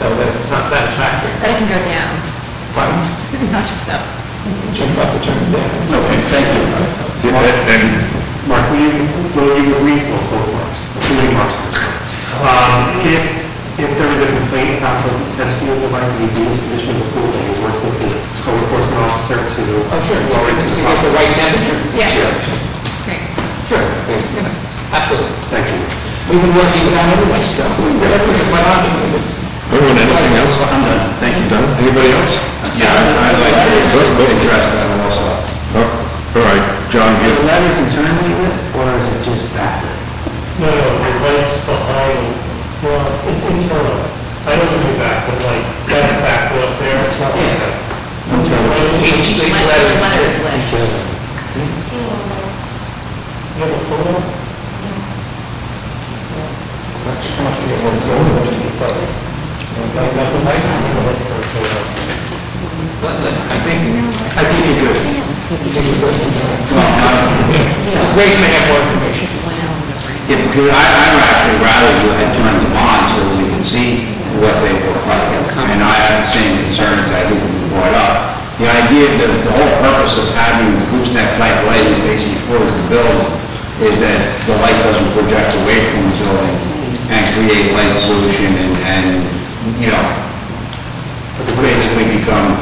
So 0.00 0.08
that 0.16 0.32
if 0.32 0.40
it's 0.40 0.48
not 0.48 0.64
satisfactory, 0.64 1.28
But 1.44 1.52
it 1.52 1.56
can 1.60 1.68
go 1.68 1.80
down, 1.84 2.08
pardon? 2.72 2.96
not 3.52 3.68
just 3.68 3.92
up. 3.92 4.00
Turn 4.72 4.88
it 4.88 5.00
up 5.00 5.12
or 5.12 5.20
turn 5.20 5.36
it 5.36 5.52
down. 5.52 5.68
Okay, 5.92 6.20
thank 6.32 6.48
you. 6.56 6.64
And 7.28 7.84
Mark, 8.48 8.64
will 8.72 8.80
you, 8.80 8.92
will 9.36 9.52
you 9.60 9.76
agree, 9.76 10.00
or 10.08 10.20
both 10.32 10.48
Marks, 10.56 10.96
two 11.04 11.16
remarks 11.20 11.52
on 11.60 11.64
this 11.68 11.76
one? 11.76 11.96
Um, 12.48 12.80
if, 13.04 13.24
if 13.76 13.90
there 14.00 14.08
is 14.16 14.20
a 14.24 14.28
complaint 14.32 14.80
about 14.80 14.96
the 15.04 15.12
intense 15.36 15.52
view 15.60 15.76
of 15.76 15.80
the 15.84 15.90
light, 15.92 16.08
the 16.16 16.32
use 16.32 16.60
condition 16.64 16.96
of 16.96 17.04
the 17.04 17.08
pool, 17.12 17.28
then 17.28 17.44
you 17.44 17.56
work 17.60 17.76
with 17.84 17.96
the 18.00 18.10
code 18.40 18.56
enforcement 18.56 19.00
officer 19.04 19.36
to. 19.36 19.62
Oh, 19.92 20.00
sure, 20.00 20.20
lower 20.32 20.48
it 20.48 20.56
to 20.60 20.64
to 20.64 20.72
the 20.72 20.80
get 20.80 20.96
the 21.04 21.12
right 21.12 21.32
temperature? 21.36 21.76
Yeah. 21.92 22.08
Sure, 22.08 22.32
Great. 23.04 23.20
Sure, 23.68 23.84
you 24.32 24.42
know, 24.48 24.54
absolutely. 24.96 25.32
Thank 25.52 25.68
you. 25.76 26.05
We've 26.26 26.42
been 26.42 26.50
working 26.58 26.82
with 26.90 26.94
that 26.98 27.06
anyway, 27.06 27.38
so 27.38 27.62
we're 27.86 28.50
quite 28.50 28.66
happy 28.66 28.90
with 28.98 29.14
it. 29.14 29.26
Everyone, 29.70 29.94
anything 29.94 30.34
else? 30.42 30.58
I'm 30.58 30.82
done, 30.82 31.06
thank 31.22 31.38
you. 31.38 31.46
Done? 31.46 31.62
Anybody 31.78 32.10
else? 32.18 32.34
Yeah, 32.74 32.90
I'd 32.90 33.38
like 33.38 33.54
to 33.54 34.26
address 34.34 34.66
that 34.74 34.90
also. 35.06 35.22
Oh, 35.22 35.86
All 36.34 36.42
right, 36.42 36.66
John, 36.90 37.14
Are 37.14 37.22
you, 37.22 37.30
the 37.30 37.46
ladders 37.46 37.78
internally 37.78 38.42
lit, 38.42 38.58
or 38.74 38.90
is 38.98 39.06
it 39.06 39.22
just 39.22 39.54
backlit? 39.54 39.94
No, 40.58 40.66
no, 40.66 40.98
the 40.98 41.10
lights 41.30 41.62
behind, 41.62 42.18
well, 42.82 43.06
it's 43.30 43.46
internal. 43.46 44.02
I 44.50 44.58
don't 44.58 44.66
know 44.66 44.98
back, 44.98 45.30
but 45.30 45.38
like, 45.46 45.62
that's 45.86 46.10
back 46.26 46.50
up 46.58 46.74
there, 46.82 47.06
it's 47.06 47.22
not 47.22 47.30
like 47.38 47.54
that. 47.62 47.74
Each, 48.98 49.30
each 49.30 49.46
Each 49.46 49.62
letter. 49.62 49.94
letter 50.02 50.26
is 50.26 50.42
lit. 50.42 50.58
You 53.54 53.62
have 53.62 53.70
a 53.70 53.78
photo? 53.86 54.45
I 57.06 57.14
think, 63.62 63.78
I 64.34 64.42
think 64.42 64.58
you're 64.66 64.90
good. 64.90 64.98
Grace 68.18 68.34
may 68.42 68.50
have. 68.58 68.66
Yeah, 70.26 70.42
because 70.50 70.66
I, 70.66 70.82
I'd 70.82 71.14
actually 71.22 71.62
rather 71.62 71.94
you 72.02 72.10
had 72.10 72.34
turned 72.34 72.58
them 72.58 72.74
on 72.74 73.06
so 73.14 73.22
that 73.22 73.38
we 73.38 73.54
could 73.54 73.62
see 73.62 74.10
what 74.42 74.58
they 74.66 74.74
look 74.74 74.98
like. 75.06 75.30
And 75.70 75.86
I 75.86 75.94
have 76.10 76.26
the 76.26 76.30
same 76.34 76.58
concerns 76.58 77.06
that 77.06 77.22
I 77.22 77.30
think 77.30 77.38
we 77.38 77.70
brought 77.70 77.94
up. 77.94 78.34
The 78.58 78.66
idea, 78.66 79.06
the, 79.22 79.30
the 79.46 79.54
whole 79.54 79.74
purpose 79.78 80.18
of 80.18 80.26
having 80.34 80.74
the 80.74 80.82
gooseneck 80.90 81.38
type 81.38 81.70
lighting 81.70 82.02
facing 82.02 82.34
towards 82.50 82.66
the 82.66 82.82
building 82.90 83.30
is 83.86 83.94
that 84.02 84.18
the 84.50 84.58
light 84.58 84.74
doesn't 84.82 85.06
project 85.14 85.54
away 85.62 85.86
from 85.94 86.02
the 86.10 86.14
building 86.18 86.75
and 87.16 87.24
create 87.32 87.72
light 87.72 87.88
pollution 88.04 88.52
and, 88.52 88.72
and, 88.84 89.06
you 89.80 89.88
know, 89.88 90.04
basically 91.64 92.20
become 92.20 92.52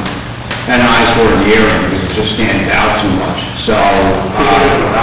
an 0.70 0.78
eyesore 0.78 1.34
in 1.34 1.38
the 1.42 1.50
area 1.58 1.76
because 1.90 2.02
it 2.06 2.12
just 2.14 2.38
stands 2.38 2.70
out 2.70 3.02
too 3.02 3.10
much. 3.18 3.42
So, 3.58 3.74
uh, 3.74 4.94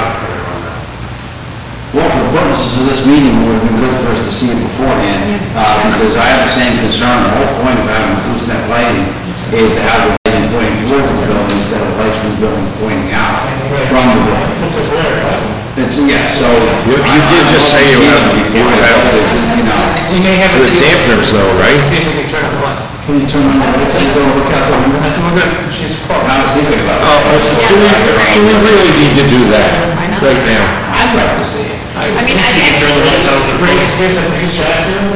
well, 1.92 2.08
for 2.08 2.24
the 2.24 2.32
purposes 2.32 2.80
of 2.80 2.86
this 2.88 3.04
meeting, 3.04 3.36
it 3.36 3.44
would 3.44 3.60
have 3.60 3.68
been 3.68 3.80
good 3.84 3.96
for 4.00 4.16
us 4.16 4.24
to 4.24 4.32
see 4.32 4.48
it 4.48 4.60
beforehand, 4.64 5.44
uh, 5.60 5.92
because 5.92 6.16
I 6.16 6.24
have 6.32 6.48
the 6.48 6.54
same 6.56 6.80
concern. 6.80 7.28
The 7.28 7.32
whole 7.36 7.52
point 7.60 7.76
of 7.84 7.86
having 7.92 8.16
gooseneck 8.32 8.64
lighting 8.72 9.04
is 9.52 9.76
to 9.76 9.82
have 9.92 10.00
the 10.08 10.16
lighting 10.24 10.48
pointing 10.56 10.88
towards 10.88 11.12
the 11.12 11.28
building 11.28 11.52
instead 11.52 11.84
of 11.84 11.92
lights 12.00 12.16
from 12.24 12.32
the 12.32 12.40
building 12.48 12.68
pointing 12.80 13.12
out 13.12 13.44
from 13.92 14.08
the 14.08 14.24
building. 14.24 14.64
It's 14.64 14.80
a 14.80 14.84
glare. 14.88 15.61
It's, 15.80 15.98
yeah, 16.04 16.28
so. 16.28 16.48
You- 16.84 17.00
you 17.00 17.22
did 17.32 17.44
just 17.48 17.68
say 17.72 17.82
you 17.88 18.04
have- 18.12 18.36
you 18.52 18.64
have- 18.68 19.08
You 19.56 19.64
know, 19.64 19.82
You 20.12 20.20
may 20.20 20.36
have. 20.44 20.52
the 20.60 20.68
dampers 20.68 21.32
though, 21.32 21.48
right? 21.64 21.80
See 21.88 22.04
if 22.04 22.08
we 22.12 22.14
can 22.24 22.28
turn 22.28 22.44
on 22.44 22.54
the 22.60 22.62
lights. 22.66 22.88
can 23.08 23.16
you 23.22 23.28
turn 23.28 23.44
on 23.48 23.56
the 23.56 23.68
lights 23.80 23.96
and 23.96 24.08
go 24.14 24.22
look 24.36 24.52
out 24.52 24.68
the 24.68 24.78
window? 24.84 25.00
That's 25.00 25.18
what 25.20 25.32
we're 25.32 25.48
good. 25.48 25.72
She's 25.72 25.96
close. 26.04 26.28
I 26.28 26.36
was 26.44 26.52
thinking 26.60 26.82
about 26.84 27.00
Oh, 27.02 27.08
oh 27.08 27.40
it. 27.40 27.56
do 27.72 27.76
we, 27.80 27.90
do 28.36 28.40
we 28.44 28.54
really 28.68 28.92
need 29.00 29.14
to 29.16 29.26
do 29.32 29.40
that 29.56 29.72
right 30.20 30.44
now? 30.44 30.64
I'd 30.92 31.16
like 31.16 31.34
to 31.40 31.46
see 31.48 31.66
it. 31.72 31.80
I 31.96 32.24
mean, 32.24 32.36
I 32.36 32.48
You 32.52 32.64
can 32.68 32.76
turn 32.80 32.92
the 33.00 33.06
lights 33.08 33.28
on. 33.32 33.40
Grace, 33.64 33.90
here's 34.00 34.18
a, 34.20 34.24
here's 34.36 34.60
a, 34.60 34.68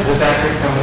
does 0.07 0.19
that 0.23 0.35
come? 0.63 0.75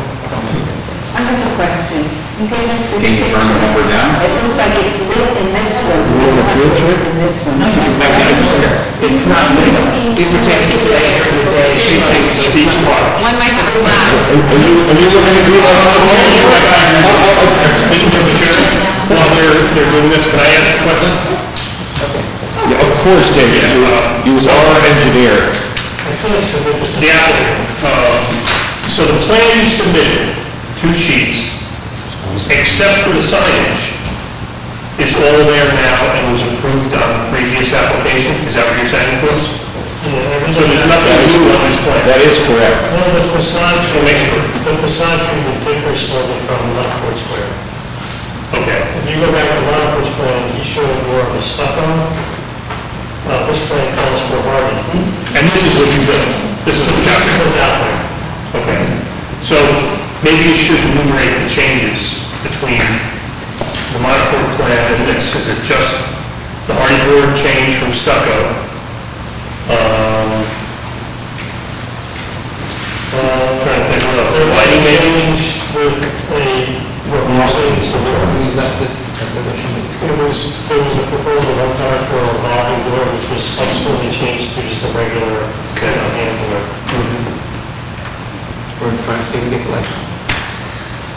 I 1.17 1.21
have 1.21 1.41
a 1.41 1.51
question. 1.57 2.22
You 2.43 2.51
gave 2.51 2.75
Can 2.99 3.23
you 3.23 3.31
turn 3.31 3.39
them 3.39 3.55
up 3.55 3.71
or 3.71 3.87
picture. 3.87 4.03
down? 4.03 4.19
It 4.19 4.35
looks 4.43 4.59
like 4.59 4.75
it's 4.83 4.99
lit 5.07 5.31
in 5.31 5.55
this 5.55 5.79
one. 5.87 6.03
want 6.27 6.43
a 6.43 6.47
field 6.51 6.75
trip? 6.75 6.99
In 6.99 7.23
this 7.23 7.39
one. 7.47 7.63
It's 7.63 9.31
not, 9.31 9.47
these 10.19 10.27
were 10.27 10.43
taken 10.43 10.75
today 10.75 11.23
during 11.23 11.39
the 11.39 11.47
day. 11.55 11.71
Beach 11.71 12.75
park. 12.83 13.23
One 13.23 13.39
might 13.39 13.55
have 13.55 13.71
a 13.71 13.79
glass. 13.79 14.11
Are 14.27 14.59
you, 14.59 14.75
are 14.75 14.99
you 14.99 15.07
looking 15.15 15.39
to 15.39 15.45
do 15.47 15.55
that 15.55 15.79
on 15.87 15.95
the 15.95 16.03
Mr. 18.11 18.35
Chairman, 18.35 18.75
while 19.07 19.31
they're, 19.39 19.63
they're 19.79 19.91
doing 19.95 20.11
this, 20.11 20.27
can 20.27 20.43
I 20.43 20.51
ask 20.51 20.67
a 20.67 20.83
question? 20.83 21.15
Yeah, 22.75 22.83
of 22.83 22.91
course, 23.07 23.31
David, 23.39 23.71
you, 23.71 23.87
you 24.27 24.35
are 24.51 24.67
an 24.83 24.85
engineer. 24.99 25.47
The 26.27 27.07
applicant, 27.07 27.87
uh, 27.87 28.19
so 28.91 29.07
the 29.07 29.15
plan 29.31 29.47
you 29.63 29.71
submitted, 29.71 30.35
two 30.83 30.91
sheets, 30.91 31.62
except 32.53 33.05
for 33.05 33.13
the 33.13 33.25
signage, 33.25 34.03
is 35.01 35.17
all 35.17 35.41
there 35.49 35.69
now 35.73 35.99
and 36.15 36.37
was 36.37 36.45
approved 36.45 36.93
on 36.93 37.09
the 37.17 37.25
previous 37.33 37.73
application? 37.73 38.33
Is 38.45 38.55
that 38.55 38.69
what 38.69 38.77
you're 38.77 38.93
saying, 38.93 39.19
Chris? 39.25 39.41
So 40.53 40.63
there's 40.69 40.85
nothing 40.85 41.17
new 41.33 41.49
on 41.49 41.61
this 41.65 41.79
plan? 41.81 42.03
That 42.11 42.21
is 42.21 42.37
correct. 42.45 42.77
Well, 42.93 43.11
the 43.17 43.25
facade 43.33 43.79
treatment, 43.89 44.45
the 44.69 44.75
facade 44.85 45.17
treatment 45.25 45.59
differs 45.65 46.11
slightly 46.11 46.39
from 46.45 46.61
Longford 46.77 47.17
Square. 47.17 47.51
Okay. 48.63 48.81
If 49.01 49.05
you 49.09 49.17
go 49.23 49.31
back 49.33 49.49
to 49.49 49.61
Longford's 49.65 50.13
plan, 50.19 50.43
he 50.59 50.61
showed 50.61 50.93
more 51.09 51.25
of 51.25 51.33
a 51.33 51.41
stucco. 51.41 51.87
Uh, 53.33 53.47
this 53.49 53.63
plan 53.71 53.87
calls 53.97 54.21
for 54.29 54.43
hardy. 54.45 54.77
And 55.39 55.43
this 55.49 55.63
is 55.63 55.73
what 55.79 55.89
you 55.89 56.03
do? 56.05 56.19
This 56.69 56.77
is 56.77 56.85
what's 56.85 57.09
out 57.09 57.23
What's 57.43 57.59
out 57.63 57.77
there? 57.81 57.99
Okay. 58.61 58.81
So 59.41 59.57
maybe 60.21 60.53
you 60.53 60.59
should 60.59 60.83
enumerate 60.93 61.33
the 61.43 61.49
changes 61.49 62.22
between 62.43 62.83
the 63.95 63.99
Longford 64.03 64.49
plan 64.59 64.83
and 64.99 65.03
this. 65.15 65.35
Is 65.39 65.47
it 65.47 65.61
just 65.63 66.03
the 66.67 66.75
HardieBoard 66.75 67.39
change 67.39 67.79
from 67.79 67.95
stucco? 67.95 68.35
Um, 69.71 70.43
uh, 73.15 73.47
I'm 73.47 73.59
trying 73.63 73.79
to 73.79 73.87
think 73.95 74.03
what 74.11 74.19
else. 74.19 74.35
There 74.35 74.51
lighting 74.59 74.83
change 74.91 75.41
with 75.71 75.99
a, 76.35 76.43
what 77.15 77.23
we're 77.31 77.47
saying, 77.47 77.79
so 77.87 77.99
He's 78.43 78.59
left 78.59 78.83
it. 78.83 78.91
it 78.91 80.17
was, 80.19 80.67
there 80.69 80.83
was 80.83 80.95
a 80.99 81.07
proposal 81.15 81.53
one 81.63 81.75
time 81.79 82.03
for 82.11 82.19
a 82.19 82.27
revolving 82.27 82.83
door, 82.91 83.07
which 83.15 83.29
was 83.31 83.43
subsequently 83.43 84.11
changed 84.11 84.59
to 84.59 84.63
just 84.67 84.83
a 84.83 84.91
regular, 84.99 85.47
kind 85.79 85.95
of 85.95 86.11
hand 86.19 86.35
door. 86.43 86.59
We're 88.83 88.99
trying 89.07 89.23
to 89.23 89.25
see 89.25 89.39
we 89.47 89.63
collection. 89.63 90.12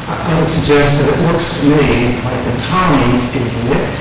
I 0.06 0.38
would 0.38 0.46
suggest 0.50 1.02
that 1.02 1.18
it 1.18 1.20
looks 1.26 1.66
to 1.66 1.74
me 1.74 2.14
like 2.22 2.42
the 2.46 2.54
Tommy's 2.70 3.34
is 3.34 3.58
lit 3.66 3.94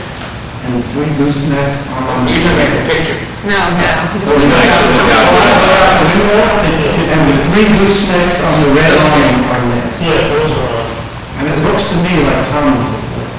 and 0.68 0.76
the 0.76 0.84
three 0.92 1.08
goosenecks 1.16 1.88
on. 1.96 2.28
You're 2.28 2.44
talking 2.44 2.60
about 2.60 2.76
the 2.76 2.84
picture. 2.88 3.16
No, 3.48 3.56
no. 3.56 3.88
he 4.12 4.20
Oh, 4.20 4.36
doesn't- 4.36 4.52
And 7.08 7.20
the 7.28 7.36
three 7.52 7.68
goosenecks 7.80 8.38
on 8.44 8.54
the 8.64 8.70
red 8.76 8.92
line 9.00 9.38
are 9.48 9.62
lit. 9.72 9.92
Yeah, 10.00 10.28
those 10.28 10.52
are 10.52 10.68
on, 10.76 10.88
And 11.40 11.44
it 11.48 11.58
looks 11.64 11.84
to 11.92 11.96
me 12.04 12.20
like 12.24 12.40
Tommy's 12.52 12.92
is 12.92 13.08
lit 13.20 13.32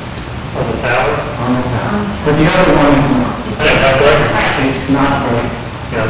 on 0.58 0.66
the 0.70 0.78
tower. 0.82 1.14
on 1.46 1.50
the 1.58 1.64
tower. 1.70 2.02
But 2.26 2.34
the 2.38 2.46
other 2.50 2.74
one 2.82 2.94
is 2.98 3.10
not. 3.14 3.34
Yeah, 3.62 3.78
that 3.78 3.94
bright. 4.02 4.70
It's 4.70 4.90
not 4.90 5.22
bright. 5.30 5.50
Yeah. 5.94 6.10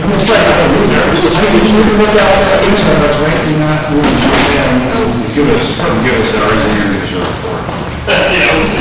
I'm 0.00 0.08
just 0.16 0.32
saying, 0.32 0.40
I 0.40 0.64
think 0.72 1.68
you 1.68 1.84
can 1.84 2.00
look 2.00 2.16
out 2.16 2.32
that 2.48 2.64
window, 2.64 2.88
that's 3.04 3.20
right, 3.20 3.36
you're 3.52 3.60
not 3.60 3.84
moving 3.92 4.16
from 4.16 4.32
there. 4.48 4.64
and 4.64 4.80
you- 5.20 5.28
Give 5.40 5.56
us, 5.56 5.72
give 6.04 6.12
us 6.20 6.36
our 6.36 6.52
engineer, 6.52 7.00
give 7.00 7.16
report. 7.16 7.64
Yeah, 8.04 8.44
it 8.44 8.60
was- 8.60 8.76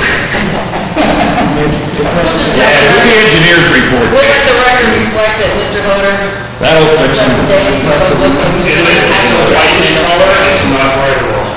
Just 2.35 2.51
Yeah, 2.59 2.67
let 2.67 2.83
do 2.83 2.99
the 2.99 3.07
the 3.07 3.15
engineer's 3.15 3.67
report. 3.79 4.07
We'll 4.11 4.27
let 4.27 4.43
the 4.43 4.55
record 4.59 4.91
reflect 4.99 5.35
that 5.39 5.51
Mr. 5.55 5.79
Hoder 5.87 6.15
That'll 6.59 6.83
fix 6.99 7.15
left 7.23 7.31
it. 7.31 7.47
days 7.47 7.79
to 7.79 7.95
go 7.95 8.11
look 8.19 8.35
at 8.43 8.51
Mr. 8.59 8.75
It 8.75 8.91
is, 8.91 9.07
it's 9.07 9.31
a 9.31 9.41
whitish 9.55 9.91
color, 10.03 10.35
it's 10.51 10.65
not 10.67 10.89
bright 10.99 11.15
at 11.15 11.31
all. 11.31 11.47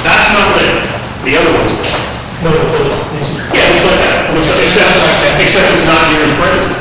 That's 0.00 0.28
not 0.32 0.48
lit, 0.56 0.80
the 1.28 1.32
other 1.36 1.52
one's 1.60 1.74
lit. 1.76 1.92
No, 2.40 2.56
it 2.56 2.72
was, 2.72 3.04
Yeah, 3.52 3.68
it 3.68 3.76
looks 3.76 3.84
like 3.84 4.00
that, 4.00 4.16
It 4.16 4.32
looks 4.32 4.48
like, 4.48 4.64
except, 4.64 4.96
except 5.44 5.68
it's 5.76 5.84
not 5.84 6.08
near 6.08 6.24
as 6.24 6.32
bright 6.40 6.56
as 6.56 6.66
it. 6.72 6.76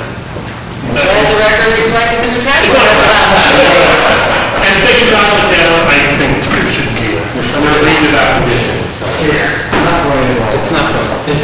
Let 0.96 1.04
the 1.04 1.36
record 1.36 1.72
reflect 1.84 2.08
that 2.16 2.20
Mr. 2.24 2.40
Cashwell 2.40 2.80
has 2.80 2.96
about 3.04 3.28
that. 3.36 4.24
And 4.66 4.76
thinking 4.86 5.10
about 5.12 5.34
it 5.36 5.48
down, 5.60 5.78
I 5.92 5.98
think 6.16 6.34
there 6.46 6.68
should 6.72 6.92
be, 6.96 7.20
a- 7.20 7.26
I'm 7.36 7.64
not 7.68 7.80
leaving 7.84 8.10
it 8.10 8.16
out 8.16 8.40
conditions. 8.40 9.04
It's 9.26 9.74
not 9.76 10.00
right 10.08 10.24
at 10.24 10.40
all. 10.40 10.54
It's 10.56 10.72
not 10.72 10.88
good. 10.96 11.10
If 11.26 11.40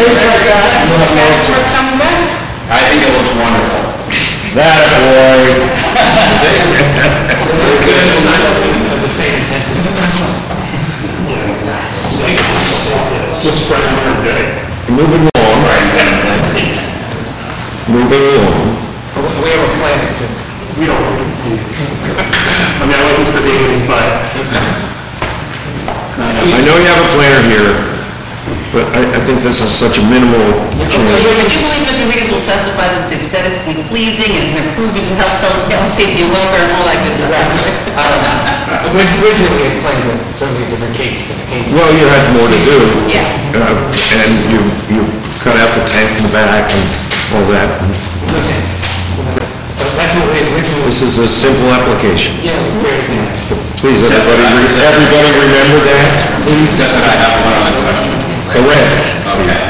it's, 0.00 0.16
if 0.16 0.16
it 0.16 0.28
like 0.28 0.44
that, 0.48 0.88
you'll 0.88 1.00
have 1.02 1.12
no 1.12 1.26
Cashwell's 1.28 1.68
coming 1.72 1.96
back. 2.00 2.32
I 2.72 2.80
think 2.88 3.04
it 3.04 3.12
looks 3.12 3.32
wonderful. 3.36 3.82
That 4.56 4.88
boy. 5.00 5.42
Of 8.92 9.00
the 9.00 9.08
same 9.08 9.34
intensity. 9.40 9.80
Looks 13.42 13.66
bright 13.66 13.82
during 13.82 14.16
the 14.16 14.24
day. 14.28 14.44
Moving 14.88 15.24
along. 15.34 15.60
Moving 17.88 18.22
along. 18.22 18.78
We 19.42 19.48
have 19.50 19.64
a 19.66 19.72
plan 19.80 19.98
to, 20.14 20.24
We 20.78 20.86
don't 20.86 21.00
know 21.00 21.24
these. 21.24 21.36
I 21.42 22.86
mean, 22.86 22.96
I 22.96 23.02
like 23.02 23.18
Mr. 23.26 23.42
Davis, 23.42 23.82
but 23.86 24.00
I 26.22 26.60
know 26.64 26.76
you 26.76 26.86
have 26.86 27.02
a 27.02 27.10
planner 27.12 27.42
here, 27.50 27.91
but 28.72 28.88
I, 28.96 29.04
I 29.04 29.20
think 29.28 29.44
this 29.44 29.60
is 29.60 29.68
such 29.68 30.00
a 30.00 30.04
minimal 30.08 30.40
change. 30.88 30.96
Can 30.96 31.44
you 31.52 31.60
believe 31.60 31.84
Mr. 31.84 32.08
Higgins 32.08 32.32
will 32.32 32.40
testify 32.44 32.88
that 32.88 33.04
it's 33.04 33.12
aesthetically 33.12 33.76
pleasing, 33.92 34.32
and 34.32 34.40
it's 34.48 34.56
an 34.56 34.64
improvement 34.64 35.04
in 35.04 35.14
health, 35.20 35.36
health, 35.68 35.92
safety, 35.92 36.24
and 36.24 36.32
welfare, 36.32 36.64
and 36.64 36.72
all 36.80 36.86
that 36.88 36.96
good 37.04 37.12
stuff? 37.20 37.28
originally 38.96 39.52
we 39.60 39.62
had 39.68 39.76
planned 39.84 40.04
a 40.08 40.14
certainly 40.32 40.64
a 40.64 40.68
different 40.72 40.96
case, 40.96 41.20
but 41.28 41.36
it 41.36 41.46
came. 41.52 41.64
Well, 41.76 41.90
you 41.92 42.04
had 42.08 42.24
more 42.32 42.48
to 42.48 42.60
do. 42.64 42.76
Yeah. 43.12 43.28
Uh, 43.52 43.76
And 44.24 44.32
you, 44.48 44.60
you 44.88 45.00
cut 45.44 45.56
out 45.60 45.68
the 45.76 45.84
tank 45.84 46.08
in 46.16 46.24
the 46.24 46.32
back 46.32 46.72
and 46.72 46.84
all 47.36 47.44
that. 47.52 47.68
Okay. 47.76 48.60
So 49.76 49.84
that's 50.00 50.14
what 50.16 50.32
we 50.32 50.40
originally, 50.48 50.88
This 50.88 51.04
is 51.04 51.20
a 51.20 51.28
simple 51.28 51.68
application. 51.76 52.32
yeah, 52.40 52.56
we 52.56 52.88
were 52.88 52.96
doing. 53.04 53.28
Please, 53.82 54.00
everybody, 54.08 54.46
re- 54.62 54.80
everybody 54.80 55.30
remember 55.42 55.78
that, 55.90 56.08
please? 56.46 56.70
Except 56.72 57.02
that 57.02 57.12
I 57.12 57.16
have 57.18 57.34
one 57.44 57.56
other 57.66 57.71
question. 58.52 58.64
Go 58.64 58.68
ahead. 58.68 59.32
Okay. 59.40 59.64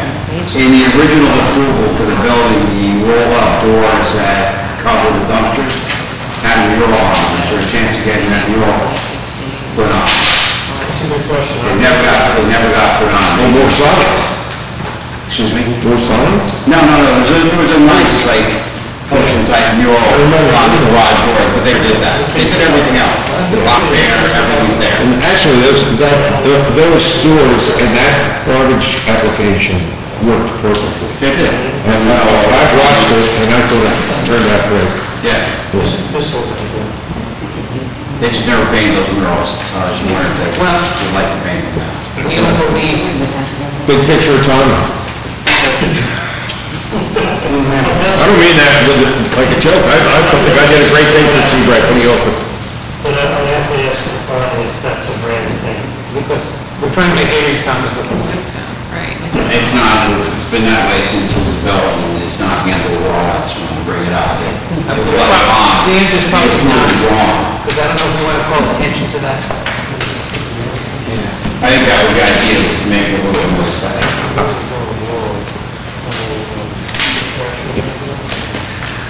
In 0.59 0.75
the 0.75 0.83
original 0.99 1.31
approval 1.31 1.87
for 1.95 2.05
the 2.11 2.19
building, 2.19 2.67
the 2.75 2.91
roll-up 3.07 3.63
doors 3.63 4.09
that 4.19 4.75
cover 4.83 5.07
the 5.15 5.23
dumpsters 5.31 5.87
had 6.43 6.59
a 6.59 6.75
mural 6.75 6.99
on 6.99 7.15
them. 7.15 7.39
Is 7.39 7.49
there 7.55 7.63
a 7.63 7.69
chance 7.71 7.95
of 7.95 8.03
getting 8.03 8.27
that 8.35 8.51
mural 8.51 8.75
put 9.79 9.87
on? 9.87 10.03
That's 10.03 10.99
a 10.99 11.07
good 11.15 11.25
question. 11.31 11.63
It 11.63 11.79
never 11.79 12.01
got, 12.03 12.35
it 12.43 12.47
never 12.51 12.71
got 12.75 12.91
put 12.99 13.13
on. 13.15 13.23
Oh, 13.23 13.49
more 13.55 13.71
signs? 13.71 14.19
Excuse 15.31 15.53
me? 15.55 15.63
More 15.87 16.01
signs? 16.01 16.59
No, 16.67 16.83
no, 16.83 16.91
no, 16.91 17.07
there 17.07 17.23
was 17.23 17.31
a, 17.31 17.39
there 17.55 17.63
was 17.63 17.73
a 17.79 17.83
nice, 17.87 18.19
like, 18.27 18.49
ocean 19.15 19.43
type 19.47 19.79
mural 19.79 19.95
on 19.95 20.69
the 20.75 20.81
garage 20.91 21.21
door, 21.23 21.45
but 21.55 21.63
they 21.63 21.77
did 21.87 22.03
that. 22.03 22.19
They 22.35 22.43
did 22.43 22.61
everything 22.67 22.99
else. 22.99 23.22
The 23.53 23.61
box 23.65 23.89
there, 23.93 24.17
everything's 24.17 24.79
there. 24.81 24.97
And 25.03 25.21
actually, 25.25 25.59
those, 25.65 25.81
that, 26.01 26.17
th- 26.45 26.67
those 26.77 27.03
stores 27.05 27.73
and 27.81 27.91
that 27.97 28.45
garbage 28.49 28.97
application 29.09 29.77
worked 30.25 30.53
perfectly. 30.63 31.09
They 31.21 31.33
did. 31.37 31.51
And 31.51 32.03
uh, 32.09 32.57
I've 32.57 32.75
watched 32.79 33.09
it, 33.11 33.27
and 33.43 33.51
I 33.53 33.61
thought 33.67 33.87
it 33.89 33.97
turned 34.29 34.47
out 34.53 34.63
great. 34.71 34.91
Yeah. 35.27 35.39
Yes. 35.75 35.99
This 36.15 36.31
whole. 36.33 36.47
They 38.23 38.31
just 38.31 38.47
never 38.47 38.63
painted 38.71 38.95
those 39.03 39.11
murals, 39.19 39.51
so 39.51 39.59
I 39.83 39.91
was 39.91 39.99
just 39.99 40.07
wondering 40.07 40.31
if 40.31 40.39
they 40.47 40.63
Well- 40.63 40.79
would 40.79 41.15
like 41.19 41.27
to 41.27 41.39
paint 41.43 41.63
them 41.67 41.75
now. 41.83 41.91
We 42.23 42.39
don't 42.39 42.55
believe, 42.71 43.03
Big 43.91 43.99
picture 44.07 44.39
of 44.39 44.47
time. 44.47 44.71
I 47.03 48.25
don't 48.29 48.39
mean 48.39 48.55
that 48.63 48.79
with 48.87 49.03
like 49.35 49.51
a 49.51 49.59
joke. 49.59 49.83
I, 49.91 49.97
I 49.99 50.21
thought 50.31 50.39
the 50.47 50.55
guy 50.55 50.67
did 50.71 50.87
a 50.87 50.91
great 50.95 51.09
thing 51.11 51.27
for 51.35 51.43
Sea 51.51 51.63
Bright 51.67 51.83
when 51.91 51.99
he 51.99 52.07
opened. 52.07 52.52
But 53.03 53.19
I 53.19 53.27
I 53.27 53.43
have 53.59 53.67
to 53.67 53.77
ask 53.91 54.07
the 54.07 54.15
client 54.31 54.63
if 54.63 54.79
that's 54.79 55.11
a 55.11 55.15
brand 55.27 55.43
new 55.51 55.59
thing. 55.67 55.83
because 56.23 56.55
we're 56.79 56.95
trying 56.95 57.11
to 57.11 57.19
make 57.19 57.35
every 57.35 57.59
town 57.67 57.83
is 57.83 57.99
looking 57.99 58.15
for. 58.15 58.39
Right. 58.95 59.19
It's 59.51 59.73
not, 59.75 60.07
it's 60.23 60.47
been 60.55 60.63
that 60.71 60.87
way 60.87 61.03
since 61.03 61.35
it 61.35 61.43
was 61.43 61.59
built, 61.67 61.83
and 61.83 62.23
it's 62.23 62.39
not 62.39 62.63
the 62.63 62.71
end 62.71 62.85
of 62.85 62.93
the 62.95 63.03
world, 63.03 63.27
I 63.27 63.43
just 63.43 63.59
wanted 63.59 63.75
to 63.75 63.87
bring 63.89 64.05
it 64.07 64.15
up. 64.15 64.39
It 64.39 65.03
was. 65.03 65.19
The 65.19 65.93
answer 65.99 66.19
is 66.23 66.29
probably 66.31 66.63
not. 66.69 66.87
wrong. 67.11 67.43
Because 67.65 67.79
I 67.83 67.85
don't 67.91 67.99
know 67.99 68.07
if 68.07 68.15
you 68.15 68.25
want 68.29 68.39
to 68.39 68.47
call 68.53 68.63
attention 68.71 69.07
to 69.17 69.19
that. 69.27 69.41
I 71.59 71.67
think 71.75 71.83
that 71.91 72.01
was 72.07 72.13
the 72.13 72.23
idea, 72.23 72.55
was 72.71 72.79
to 72.83 72.87
make 72.87 73.07
it 73.09 73.19
a 73.19 73.23
little 73.27 73.35
bit 73.35 73.51
more 73.51 73.67
aesthetic. 73.67 74.07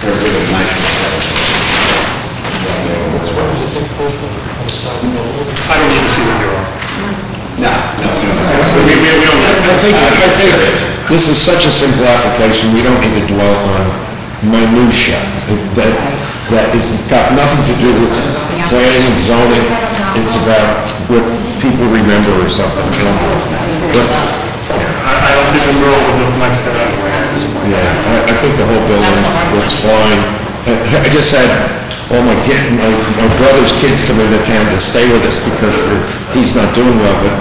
They're 0.00 0.16
really 0.16 0.48
nice. 0.48 0.81
I 5.72 5.74
don't 5.78 5.90
need 5.90 6.02
to 6.02 6.10
see 6.12 6.22
the 6.22 6.34
mural. 6.38 6.62
No, 7.58 7.72
no, 8.02 8.08
we 8.18 8.26
don't. 8.26 8.38
We, 8.86 8.92
we, 8.92 9.02
we 9.02 9.24
don't. 9.26 9.42
I 9.42 9.76
think, 9.78 9.94
I 9.98 10.28
think 10.36 10.52
this 11.08 11.28
is 11.28 11.36
such 11.36 11.66
a 11.66 11.72
simple 11.72 12.06
application, 12.06 12.72
we 12.74 12.82
don't 12.82 13.00
need 13.00 13.14
to 13.18 13.24
dwell 13.26 13.56
on 13.72 13.82
minutia. 14.46 15.18
That, 15.76 15.92
that 16.50 16.68
is 16.76 16.96
got 17.08 17.32
nothing 17.36 17.62
to 17.68 17.74
do 17.80 17.90
with 18.00 18.12
planning 18.72 19.04
and 19.04 19.18
zoning, 19.28 19.66
it's 20.18 20.34
about 20.44 20.88
what 21.12 21.24
people 21.60 21.86
remember 21.92 22.32
or 22.40 22.48
something. 22.48 22.86
you 22.96 23.04
know? 23.04 23.16
But, 23.92 24.06
I, 25.04 25.12
I 25.12 25.30
don't 25.36 25.48
think 25.52 25.64
the 25.68 25.76
mural 25.78 26.00
would 26.00 26.16
look 26.24 26.34
nice 26.40 26.64
to 26.64 26.70
that 26.72 26.88
at 26.88 27.28
this 27.36 27.44
point. 27.50 27.68
yeah, 27.70 27.84
I, 27.84 28.32
I 28.32 28.34
think 28.40 28.56
the 28.56 28.66
whole 28.66 28.84
building 28.88 29.20
looks 29.58 29.76
fine. 29.84 30.20
I 30.62 31.02
I 31.02 31.08
just 31.10 31.34
had 31.34 31.50
all 32.12 32.24
my 32.28 32.36
kid, 32.44 32.60
my, 32.76 32.88
my 33.16 33.28
brother's 33.40 33.72
kids 33.80 34.04
come 34.04 34.20
into 34.20 34.36
town 34.44 34.68
to 34.68 34.78
stay 34.78 35.04
with 35.08 35.24
us 35.24 35.40
because 35.40 35.72
he's 36.36 36.52
not 36.52 36.68
doing 36.76 36.92
well, 37.00 37.16
but 37.24 37.34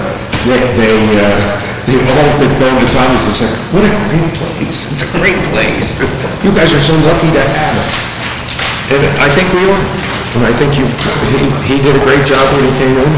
they, 0.48 0.60
they, 0.80 0.96
uh, 1.20 1.36
they 1.84 1.98
all 2.00 2.32
been 2.40 2.52
going 2.56 2.76
to 2.80 2.88
Tommy's 2.88 3.24
and 3.28 3.36
said, 3.36 3.52
what 3.76 3.84
a 3.84 3.92
great 4.08 4.28
place, 4.40 4.88
it's 4.96 5.04
a 5.04 5.10
great 5.12 5.36
place. 5.52 6.00
You 6.40 6.50
guys 6.56 6.72
are 6.72 6.80
so 6.80 6.96
lucky 7.04 7.28
to 7.36 7.42
have 7.44 7.74
it. 7.76 7.90
And 8.96 9.02
I 9.20 9.28
think 9.36 9.46
we 9.52 9.62
are, 9.68 9.82
and 10.40 10.42
I 10.48 10.52
think 10.56 10.72
you, 10.80 10.88
he, 11.36 11.40
he 11.68 11.76
did 11.84 11.92
a 11.92 12.02
great 12.08 12.24
job 12.24 12.40
when 12.56 12.64
he 12.64 12.72
came 12.80 12.96
in. 12.96 13.12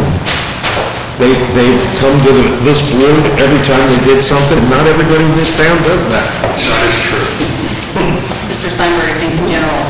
They, 1.22 1.30
they've 1.54 1.84
come 2.02 2.14
to 2.26 2.30
the- 2.34 2.54
this 2.66 2.82
board 2.90 3.22
every 3.38 3.62
time 3.62 3.82
they 3.94 4.02
did 4.02 4.18
something, 4.18 4.58
not 4.66 4.82
everybody 4.90 5.22
in 5.22 5.34
this 5.38 5.54
town 5.54 5.78
does 5.86 6.02
that. 6.10 6.26
That 6.58 6.82
is 6.82 6.96
true. 7.06 7.30
Mr. 8.50 8.66
Steinberg, 8.74 9.06
I 9.06 9.14
think 9.22 9.38
in 9.38 9.46
general, 9.46 9.86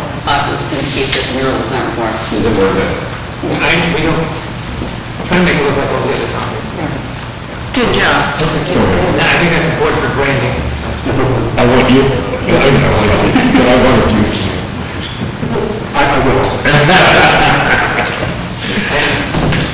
populace 0.94 1.02
indicates 1.02 1.18
that 1.18 1.26
the 1.26 1.34
mural 1.42 1.58
is 1.58 1.74
not 1.74 1.82
required. 1.90 2.14
Is 2.38 2.46
it 2.46 2.54
worth 2.54 2.78
it? 2.78 2.86
I, 3.58 3.74
we 3.94 4.02
don't, 4.06 4.14
I'm 4.14 5.26
trying 5.26 5.42
to 5.42 5.46
make 5.50 5.58
it 5.58 5.66
look 5.66 5.74
like 5.74 5.90
all 5.90 6.06
the 6.06 6.14
other 6.14 6.30
topics. 6.30 6.70
Good 7.74 7.90
job. 7.90 8.22
And 9.18 9.26
I 9.26 9.34
think 9.42 9.50
that's 9.50 9.66
important 9.74 9.98
for 9.98 10.14
branding. 10.14 10.54
I 11.58 11.66
want 11.66 11.90
you, 11.90 12.06
I 12.46 12.70
know, 12.70 12.94
but 13.58 13.66
I 13.66 13.74
wanted 13.82 14.14
you. 14.14 14.22
I, 15.94 16.02
I 16.06 16.18
will. 16.22 16.38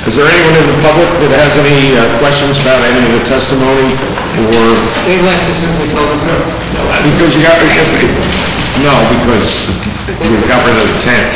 Is 0.09 0.17
there 0.19 0.25
anyone 0.27 0.57
in 0.59 0.67
the 0.67 0.75
public 0.83 1.07
that 1.23 1.31
has 1.39 1.55
any 1.61 1.95
uh, 1.95 2.03
questions 2.19 2.59
about 2.65 2.83
any 2.83 2.99
of 2.99 3.15
the 3.15 3.23
testimony 3.31 3.95
or, 4.43 4.75
They 5.07 5.23
left 5.23 5.47
as 5.47 5.55
soon 5.61 5.71
as 5.71 5.79
we 5.79 5.87
told 5.87 6.03
them 6.09 6.19
because 7.15 7.31
you 7.37 7.45
got, 7.47 7.61
no, 8.83 8.91
because 9.23 9.71
you 10.29 10.37
got 10.45 10.61
rid 10.69 10.77
of 10.77 10.85
the 10.85 11.01
tent. 11.01 11.33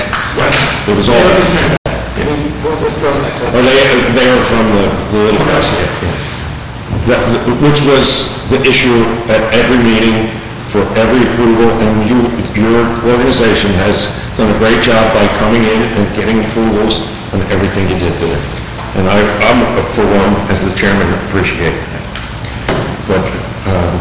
It 0.84 0.92
was 0.92 1.08
all, 1.08 1.16
They 1.16 1.24
were 1.24 1.40
concerned 1.40 1.72
about 1.72 1.88
that. 1.88 2.04
I 2.14 2.22
mean, 2.28 2.52
we're, 2.60 2.76
we're 2.76 2.96
throwing 3.00 3.22
that 3.24 3.34
to 3.40 3.44
or 3.56 3.62
they, 3.64 3.80
they 4.12 4.26
were 4.28 4.44
from 4.44 4.64
the, 4.76 4.84
the 5.08 5.20
little 5.24 5.44
basket. 5.48 5.88
That, 7.08 7.20
which 7.64 7.80
was 7.88 8.44
the 8.52 8.60
issue 8.64 8.96
at 9.32 9.40
every 9.56 9.80
meeting 9.80 10.28
for 10.68 10.84
every 11.00 11.24
approval, 11.32 11.70
and 11.80 11.94
you, 12.08 12.18
your 12.56 12.84
organization 13.08 13.72
has 13.86 14.10
done 14.36 14.50
a 14.52 14.58
great 14.60 14.80
job 14.84 15.00
by 15.16 15.24
coming 15.40 15.64
in 15.64 15.80
and 15.96 16.04
getting 16.12 16.44
approvals 16.44 17.08
on 17.32 17.40
everything 17.48 17.88
you 17.88 17.96
did 17.96 18.12
there. 18.20 18.40
And 19.00 19.08
I, 19.08 19.20
I'm, 19.48 19.60
for 19.92 20.04
one, 20.04 20.32
as 20.52 20.60
the 20.60 20.72
chairman, 20.76 21.06
appreciate 21.28 21.72
that. 21.72 22.04
But, 23.08 23.24
um, 23.70 23.94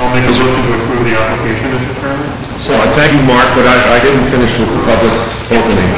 I'll 0.00 0.12
make 0.14 0.24
a 0.24 0.32
motion 0.32 0.62
to 0.62 0.72
approve 0.78 1.04
the 1.04 1.14
application, 1.20 1.68
Mr. 1.68 1.92
Chairman. 2.00 2.41
So 2.62 2.78
I 2.78 2.86
thank 2.94 3.10
you, 3.10 3.26
Mark, 3.26 3.50
but 3.58 3.66
I, 3.66 3.74
I 3.74 3.98
didn't 4.06 4.22
finish 4.22 4.54
with 4.54 4.70
the 4.70 4.78
public 4.86 5.10
opening. 5.50 5.90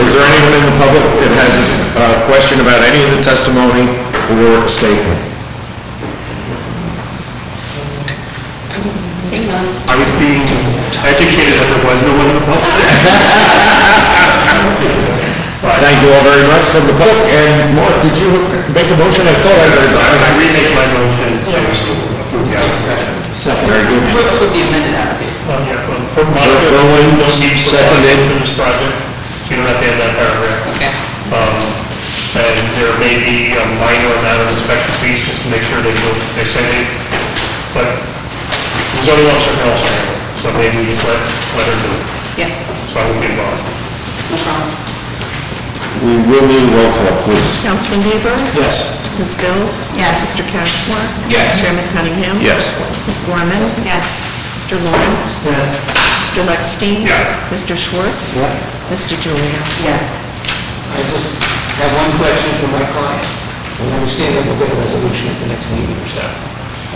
Is 0.00 0.08
there 0.16 0.24
anyone 0.24 0.56
in 0.56 0.64
the 0.64 0.76
public 0.80 1.04
that 1.20 1.28
has 1.36 1.52
a 1.52 2.00
uh, 2.00 2.16
question 2.24 2.64
about 2.64 2.80
any 2.80 3.04
of 3.04 3.12
the 3.12 3.20
testimony 3.20 3.84
or 4.32 4.64
a 4.64 4.72
statement? 4.72 5.20
Seeing 9.28 9.52
none. 9.52 9.68
I 9.84 10.00
was 10.00 10.08
being 10.16 10.40
educated 11.04 11.60
that 11.60 11.68
there 11.68 11.84
was 11.84 12.00
no 12.08 12.16
one 12.16 12.24
in 12.32 12.40
the 12.40 12.46
public. 12.48 12.72
Thank 15.76 16.00
you 16.00 16.08
all 16.08 16.24
very 16.24 16.48
much 16.48 16.72
from 16.72 16.88
the 16.88 16.96
public, 16.96 17.20
and 17.36 17.76
Mark, 17.76 18.00
did 18.00 18.16
you 18.16 18.32
make 18.72 18.88
a 18.88 18.96
motion? 18.96 19.28
I 19.28 19.36
thought 19.44 19.60
I 19.60 19.68
heard. 19.68 19.92
I 19.92 20.40
remake 20.40 20.72
my 20.72 20.88
motion 20.96 21.36
to 21.36 21.92
approve 22.16 22.48
the 22.48 22.56
application. 22.56 23.12
Very 23.68 23.84
good. 23.92 24.00
With 24.16 24.40
with 24.40 24.56
the 24.56 24.64
amended 24.64 24.96
application. 24.96 25.21
Uh, 25.42 25.58
yeah, 25.66 25.82
um, 25.90 26.06
For 26.14 26.22
Berlin, 26.22 26.38
Monica, 26.38 26.70
no 26.70 27.26
need 27.42 27.58
for 27.58 27.74
seconded. 27.74 28.18
for 28.30 28.36
this 28.38 28.54
project, 28.54 28.94
you 29.50 29.58
don't 29.58 29.66
have 29.66 29.80
to 29.82 29.86
add 29.90 29.98
that 29.98 30.12
paragraph. 30.14 30.60
Okay. 30.78 30.92
Um, 31.34 31.58
And 32.32 32.64
there 32.80 32.94
may 32.96 33.20
be 33.20 33.52
a 33.52 33.64
minor 33.76 34.08
amount 34.24 34.40
of 34.40 34.48
inspection 34.56 34.88
fees, 35.04 35.20
just 35.20 35.44
to 35.44 35.52
make 35.52 35.60
sure 35.68 35.84
they 35.84 35.92
do, 35.92 36.08
they 36.32 36.48
say 36.48 36.64
they, 36.64 36.80
but 37.76 37.84
the 37.92 39.00
zoning 39.04 39.28
officer 39.28 39.52
can 39.52 39.68
also 39.68 39.84
handle 39.84 40.16
it, 40.16 40.40
so 40.40 40.46
maybe 40.56 40.80
we 40.80 40.96
just 40.96 41.04
let, 41.04 41.20
let 41.60 41.66
her 41.68 41.76
do 41.84 41.90
it, 41.92 42.04
Yeah, 42.40 42.50
so 42.88 43.04
I 43.04 43.04
won't 43.04 43.20
be 43.20 43.28
involved. 43.28 43.60
no 44.32 44.36
problem. 44.48 44.72
We 46.08 46.14
will 46.24 46.46
need 46.48 46.64
a 46.64 46.70
roll 46.72 46.88
call, 47.04 47.20
please. 47.28 47.52
Councilman 47.60 48.00
Bieber? 48.00 48.32
Yes. 48.56 48.96
Ms. 49.20 49.36
Bills? 49.36 49.92
Yes. 49.92 50.32
Mr. 50.32 50.48
Cashmore? 50.48 51.04
Yes. 51.28 51.60
Chairman 51.60 51.84
Cunningham? 51.92 52.40
Yes. 52.40 52.64
Ms. 53.04 53.20
Gorman? 53.28 53.60
Yes. 53.84 54.08
Mr. 54.62 54.78
Lawrence? 54.78 55.42
Yes. 55.42 55.74
Mr. 56.22 56.46
Lexstein? 56.46 57.02
Yes. 57.02 57.34
Mr. 57.50 57.74
Schwartz? 57.74 58.30
Yes. 58.38 58.70
Mr. 58.94 59.18
Julia? 59.18 59.58
Yes. 59.82 60.06
I 60.94 61.02
just 61.02 61.34
have 61.82 61.90
one 61.98 62.14
question 62.22 62.54
for 62.62 62.70
my 62.70 62.86
client. 62.94 63.26
I 63.26 63.90
understand 63.98 64.38
that 64.38 64.46
we'll 64.46 64.54
get 64.62 64.70
a 64.70 64.78
resolution 64.78 65.34
at 65.34 65.38
the 65.42 65.48
next 65.50 65.66
meeting 65.74 65.98
or 65.98 66.06
so. 66.14 66.22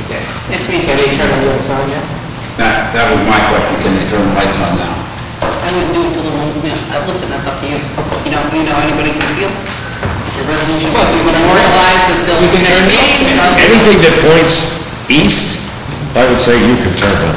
Okay. 0.07 0.23
Next 0.47 0.71
meeting. 0.71 0.87
Can 0.87 0.95
they 0.95 1.11
turn 1.19 1.27
on 1.27 1.43
the 1.43 1.51
other 1.59 1.67
side 1.67 1.91
now? 1.91 2.07
That, 2.55 2.95
that 2.95 3.11
was 3.11 3.19
my 3.27 3.41
question, 3.51 3.75
can 3.83 3.93
they 3.99 4.07
turn 4.15 4.23
the 4.23 4.35
lights 4.39 4.59
on 4.63 4.73
now? 4.79 4.95
I 5.43 5.69
wouldn't 5.75 5.91
do 5.91 6.07
it 6.07 6.15
till 6.15 6.23
the, 6.23 6.33
you 6.39 6.71
know, 6.71 6.79
uh, 6.95 7.03
listen, 7.11 7.27
that's 7.35 7.51
up 7.51 7.59
to 7.59 7.67
you. 7.67 7.83
You 8.23 8.31
know, 8.31 8.47
you 8.55 8.63
know 8.63 8.79
anybody 8.79 9.11
can 9.11 9.27
appeal? 9.35 9.51
The 10.39 10.43
resolution 10.47 10.95
will 10.95 11.11
be 11.11 11.19
memorialized 11.35 12.15
until 12.15 12.39
the 12.47 12.63
next 12.63 12.95
meeting, 12.95 13.27
so. 13.27 13.43
Anything 13.59 13.99
that 14.07 14.15
points 14.23 14.55
east, 15.11 15.66
I 16.17 16.25
would 16.25 16.41
say 16.41 16.57
you 16.57 16.73
can 16.81 16.93
turn 16.97 17.13
on. 17.29 17.37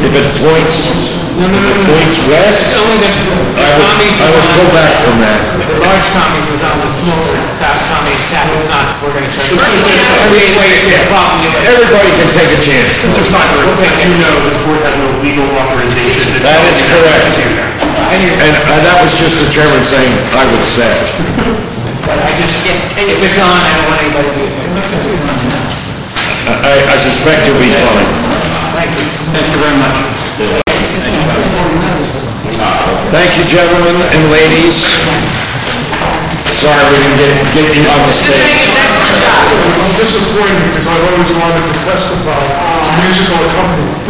If 0.00 0.16
it 0.16 0.26
points, 0.40 0.96
if 1.36 1.46
it 1.46 1.78
points 1.86 2.16
west, 2.26 2.72
I 2.72 2.80
would, 2.88 3.04
I 3.04 4.28
would 4.32 4.48
go 4.48 4.64
back 4.72 4.92
from 5.04 5.20
that. 5.20 5.38
The 5.68 5.76
large 5.78 6.08
Tommy's 6.10 6.48
is 6.56 6.64
on 6.64 6.80
the 6.80 6.88
small 6.90 7.20
The 7.20 7.54
top 7.60 7.76
Tommy 7.86 8.16
tap 8.32 8.48
is 8.56 8.64
not, 8.66 8.98
we're 9.04 9.12
gonna 9.12 9.28
turn. 9.28 9.60
Every- 9.60 10.40
Everybody 11.68 12.10
can 12.16 12.32
take 12.32 12.48
a 12.48 12.60
chance. 12.64 12.98
Mr. 13.04 13.28
Steinberg, 13.28 13.68
as 13.84 13.94
you 14.02 14.10
know, 14.24 14.34
this 14.48 14.56
board 14.64 14.80
has 14.80 14.96
no 14.96 15.08
legal 15.20 15.44
authorization 15.60 16.32
to... 16.34 16.40
That 16.42 16.64
is 16.64 16.80
correct. 16.80 17.28
To 17.36 17.44
that. 17.60 17.70
And, 18.40 18.56
and 18.56 18.80
that 18.88 18.96
was 19.04 19.12
just 19.20 19.36
the 19.36 19.46
chairman 19.52 19.84
saying, 19.84 20.16
I 20.32 20.48
would 20.48 20.64
say. 20.64 20.90
But 22.08 22.18
I 22.24 22.32
just, 22.40 22.56
if 22.96 23.20
it's 23.20 23.38
on, 23.38 23.52
I 23.52 23.70
don't 23.76 23.86
want 23.86 24.00
anybody 24.00 24.28
to 24.32 24.34
be 24.34 24.48
affected. 24.48 25.39
I, 26.48 26.72
I 26.88 26.96
suspect 26.96 27.44
you'll 27.44 27.60
be 27.60 27.68
fine. 27.68 28.08
Thank 28.72 28.96
you. 28.96 29.04
Thank 29.36 29.46
you 29.52 29.58
very 29.60 29.76
much. 29.76 29.98
Thank 33.12 33.30
you, 33.36 33.44
gentlemen 33.44 33.96
and 34.00 34.22
ladies. 34.32 34.80
Sorry 36.60 36.80
we 36.88 36.96
didn't 36.96 37.18
get, 37.20 37.32
get 37.52 37.68
you 37.76 37.84
on 37.92 38.00
the 38.08 38.14
stage. 38.16 38.72
I'm 38.72 39.92
disappointed 40.00 40.64
because 40.72 40.88
I've 40.88 41.04
always 41.12 41.32
wanted 41.36 41.60
to 41.60 41.74
testify 41.84 42.40
to 42.40 42.90
musical 43.04 43.36
accompaniment. 43.44 44.00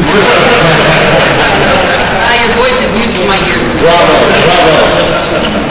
Ah, 2.22 2.34
your 2.38 2.52
voice 2.62 2.78
is 2.78 2.90
music 2.94 3.22
to 3.22 3.26
my 3.26 3.38
ears. 3.42 3.66
Bravo, 3.82 4.18
bravo. 4.46 4.78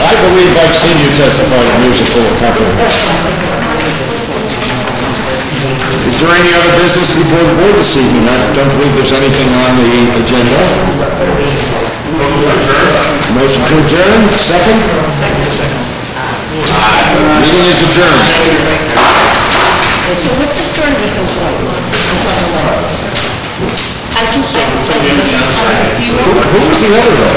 I 0.04 0.12
believe 0.28 0.52
I've 0.60 0.76
seen 0.76 0.96
you 1.00 1.08
testify 1.16 1.56
to 1.56 1.76
musical 1.84 2.20
accompaniment. 2.36 3.49
Is 5.60 6.16
there 6.16 6.32
any 6.32 6.56
other 6.56 6.72
business 6.80 7.12
before 7.12 7.44
the 7.44 7.52
board 7.52 7.76
this 7.76 7.92
evening? 8.00 8.24
I 8.24 8.32
don't 8.56 8.72
believe 8.80 8.96
there's 8.96 9.12
anything 9.12 9.52
on 9.52 9.76
the 9.76 10.08
agenda. 10.16 10.56
Motion 13.36 13.60
to 13.68 13.76
adjourn, 13.84 14.24
second? 14.40 14.80
Meeting 17.44 17.68
is 17.68 17.76
adjourned. 17.92 18.24
So 20.16 20.32
what's 20.40 20.56
the 20.56 20.64
story 20.64 20.96
with 20.96 21.12
those 21.20 21.36
lights? 21.44 21.92
Those 21.92 22.24
other 22.24 22.48
lights? 22.64 23.04
I 24.16 24.32
keep 24.32 24.48
getting 24.48 24.80
on 24.80 24.80
the 24.80 25.84
zero. 25.92 26.24
Who 26.24 26.56
was 26.72 26.80
the 26.80 26.88
other 26.88 27.20
guy? 27.20 27.36